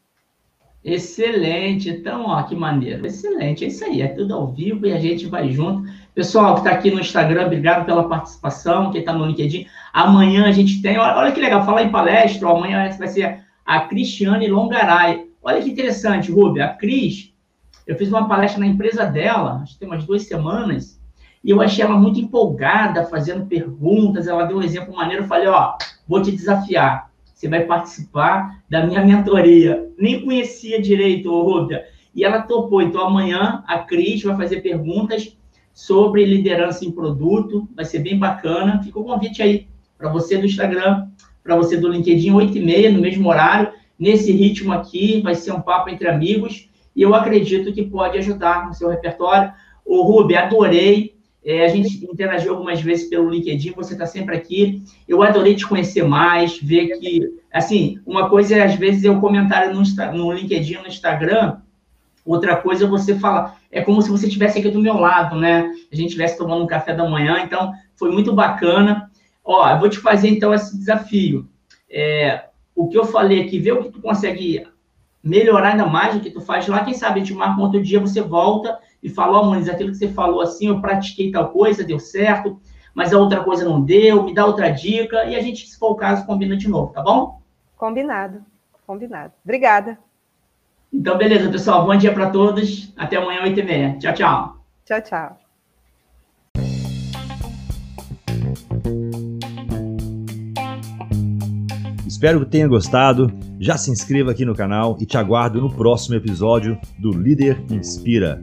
Excelente, 0.83 1.91
então, 1.91 2.27
ó, 2.27 2.43
que 2.45 2.55
maneiro. 2.55 3.05
Excelente, 3.05 3.65
é 3.65 3.69
isso 3.69 3.85
aí, 3.85 4.01
é 4.01 4.09
tudo 4.09 4.35
ao 4.35 4.47
vivo 4.47 4.87
e 4.87 4.93
a 4.93 5.01
gente 5.01 5.27
vai 5.27 5.51
junto. 5.51 5.83
Pessoal 6.15 6.55
que 6.55 6.61
está 6.61 6.71
aqui 6.71 6.91
no 6.91 7.01
Instagram, 7.01 7.47
obrigado 7.47 7.85
pela 7.85 8.09
participação. 8.09 8.91
Quem 8.91 9.01
está 9.01 9.13
no 9.13 9.27
LinkedIn, 9.27 9.67
amanhã 9.93 10.47
a 10.47 10.53
gente 10.53 10.81
tem, 10.81 10.97
olha, 10.97 11.33
que 11.33 11.41
legal, 11.41 11.67
falar 11.67 11.83
em 11.83 11.91
palestra, 11.91 12.49
ó, 12.49 12.57
amanhã 12.57 12.89
vai 12.97 13.09
ser 13.09 13.45
a 13.67 13.81
Cristiane 13.81 14.49
Longaray. 14.49 15.29
Olha 15.43 15.61
que 15.61 15.71
interessante, 15.71 16.31
Rubia, 16.31 16.67
a 16.67 16.75
Cris, 16.75 17.33
eu 17.87 17.97
fiz 17.97 18.09
uma 18.09 18.29
palestra 18.29 18.61
na 18.61 18.67
empresa 18.67 19.05
dela, 19.05 19.61
acho 19.63 19.75
que 19.75 19.81
tem 19.81 19.89
umas 19.89 20.05
duas 20.05 20.23
semanas, 20.23 20.97
e 21.47 21.51
eu 21.51 21.63
achei 21.63 21.85
ela 21.85 21.97
muito 21.97 22.19
empolgada, 22.19 23.05
fazendo 23.05 23.47
perguntas. 23.47 24.27
Ela 24.27 24.47
deu 24.47 24.57
um 24.57 24.63
exemplo 24.63 24.93
maneiro. 24.93 25.23
Eu 25.23 25.29
falei: 25.29 25.47
Ó, 25.47 25.77
vou 26.09 26.21
te 26.21 26.33
desafiar. 26.33 27.09
Você 27.33 27.49
vai 27.49 27.65
participar 27.65 28.65
da 28.69 28.85
minha 28.85 29.05
mentoria. 29.05 29.89
Nem 29.97 30.25
conhecia 30.25 30.83
direito, 30.83 31.31
Rúbia. 31.31 31.85
E 32.13 32.25
ela 32.25 32.43
topou. 32.43 32.83
Então, 32.83 33.07
amanhã 33.07 33.63
a 33.69 33.79
Cris 33.79 34.25
vai 34.25 34.37
fazer 34.37 34.61
perguntas 34.61 35.37
sobre 35.73 36.25
liderança 36.25 36.85
em 36.85 36.91
produto. 36.91 37.69
Vai 37.77 37.85
ser 37.85 38.01
bem 38.01 38.19
bacana. 38.19 38.83
Fica 38.83 38.99
o 38.99 39.05
convite 39.05 39.41
aí 39.41 39.69
para 39.97 40.11
você 40.11 40.37
do 40.37 40.47
Instagram, 40.47 41.07
para 41.47 41.57
você 41.57 41.77
do 41.77 41.89
LinkedIn, 41.89 42.33
8h30, 42.33 42.93
no 42.93 43.01
mesmo 43.01 43.29
horário. 43.29 43.73
Nesse 43.99 44.33
ritmo 44.33 44.73
aqui, 44.73 45.23
vai 45.23 45.35
ser 45.35 45.53
um 45.53 45.61
papo 45.61 45.89
entre 45.89 46.09
amigos. 46.09 46.69
E 46.95 47.01
eu 47.01 47.15
acredito 47.15 47.73
que 47.73 47.83
pode 47.83 48.19
ajudar 48.19 48.67
no 48.67 48.75
seu 48.75 48.91
repertório. 48.91 49.53
O 49.85 50.03
Rubi, 50.03 50.35
adorei 50.35 51.17
é, 51.47 51.65
a 51.65 51.69
gente 51.69 52.05
interagiu 52.05 52.55
algumas 52.55 52.81
vezes 52.81 53.09
pelo 53.09 53.31
LinkedIn, 53.31 53.71
você 53.71 53.93
está 53.93 54.05
sempre 54.05 54.37
aqui. 54.37 54.83
Eu 55.07 55.23
adorei 55.23 55.55
te 55.55 55.65
conhecer 55.65 56.03
mais, 56.03 56.59
ver 56.59 56.99
que, 56.99 57.23
assim, 57.53 58.01
uma 58.05 58.29
coisa 58.29 58.57
é, 58.57 58.65
às 58.65 58.75
vezes, 58.75 59.05
o 59.05 59.21
comentário 59.21 59.73
no, 59.73 59.81
no 60.13 60.33
LinkedIn, 60.33 60.79
no 60.79 60.89
Instagram, 60.89 61.59
outra 62.25 62.57
coisa 62.57 62.85
é 62.85 62.89
você 62.89 63.15
falar. 63.17 63.61
É 63.71 63.81
como 63.81 64.03
se 64.03 64.11
você 64.11 64.27
estivesse 64.27 64.59
aqui 64.59 64.69
do 64.69 64.81
meu 64.81 64.95
lado, 64.95 65.37
né? 65.37 65.73
A 65.93 65.95
gente 65.95 66.09
estivesse 66.09 66.37
tomando 66.37 66.65
um 66.65 66.67
café 66.67 66.93
da 66.93 67.09
manhã, 67.09 67.41
então 67.45 67.73
foi 67.95 68.11
muito 68.11 68.33
bacana. 68.33 69.09
Ó, 69.47 69.71
eu 69.71 69.79
vou 69.79 69.89
te 69.89 69.99
fazer, 69.99 70.29
então, 70.29 70.53
esse 70.53 70.77
desafio. 70.77 71.49
É, 71.89 72.47
o 72.75 72.89
que 72.89 72.99
eu 72.99 73.05
falei 73.05 73.43
aqui, 73.43 73.61
ver 73.61 73.73
o 73.73 73.83
que 73.85 73.91
tu 73.91 74.03
consegue 74.03 74.67
melhorar 75.23 75.71
ainda 75.71 75.87
mais 75.87 76.15
o 76.15 76.21
que 76.21 76.31
tu 76.31 76.41
faz 76.41 76.69
lá, 76.69 76.85
quem 76.85 76.95
sabe 76.95 77.21
a 77.21 77.25
gente 77.25 77.35
marca 77.35 77.61
um 77.61 77.65
outro 77.65 77.83
dia, 77.83 77.99
você 77.99 78.21
volta 78.21 78.79
e 79.03 79.09
falou, 79.09 79.43
oh, 79.43 79.47
Muniz, 79.47 79.69
aquilo 79.69 79.91
que 79.91 79.97
você 79.97 80.09
falou 80.09 80.41
assim, 80.41 80.69
eu 80.69 80.81
pratiquei 80.81 81.31
tal 81.31 81.51
coisa, 81.51 81.83
deu 81.83 81.99
certo, 81.99 82.61
mas 82.95 83.13
a 83.13 83.19
outra 83.19 83.43
coisa 83.43 83.65
não 83.65 83.81
deu, 83.81 84.23
me 84.23 84.35
dá 84.35 84.47
outra 84.47 84.71
dica, 84.71 85.25
e 85.25 85.35
a 85.35 85.41
gente, 85.41 85.67
se 85.67 85.79
for 85.79 85.93
o 85.93 85.97
caso, 85.97 86.27
combina 86.27 86.57
de 86.57 86.69
novo, 86.69 86.93
tá 86.93 87.03
bom? 87.03 87.41
Combinado, 87.77 88.45
combinado. 88.87 89.33
Obrigada. 89.45 89.99
Então, 90.93 91.19
beleza, 91.19 91.51
pessoal. 91.51 91.85
Bom 91.85 91.97
dia 91.97 92.13
para 92.13 92.31
todos. 92.31 92.93
Até 92.97 93.17
amanhã, 93.17 93.43
8h30. 93.43 93.99
Tchau, 93.99 94.15
tchau. 94.15 94.57
Tchau, 94.85 95.01
tchau. 95.03 95.46
Espero 102.17 102.41
que 102.41 102.47
tenha 102.47 102.67
gostado. 102.67 103.31
Já 103.61 103.77
se 103.77 103.91
inscreva 103.91 104.31
aqui 104.31 104.43
no 104.43 104.55
canal 104.55 104.97
e 104.99 105.05
te 105.05 105.19
aguardo 105.19 105.61
no 105.61 105.71
próximo 105.71 106.15
episódio 106.15 106.79
do 106.99 107.11
Líder 107.11 107.63
Inspira. 107.71 108.43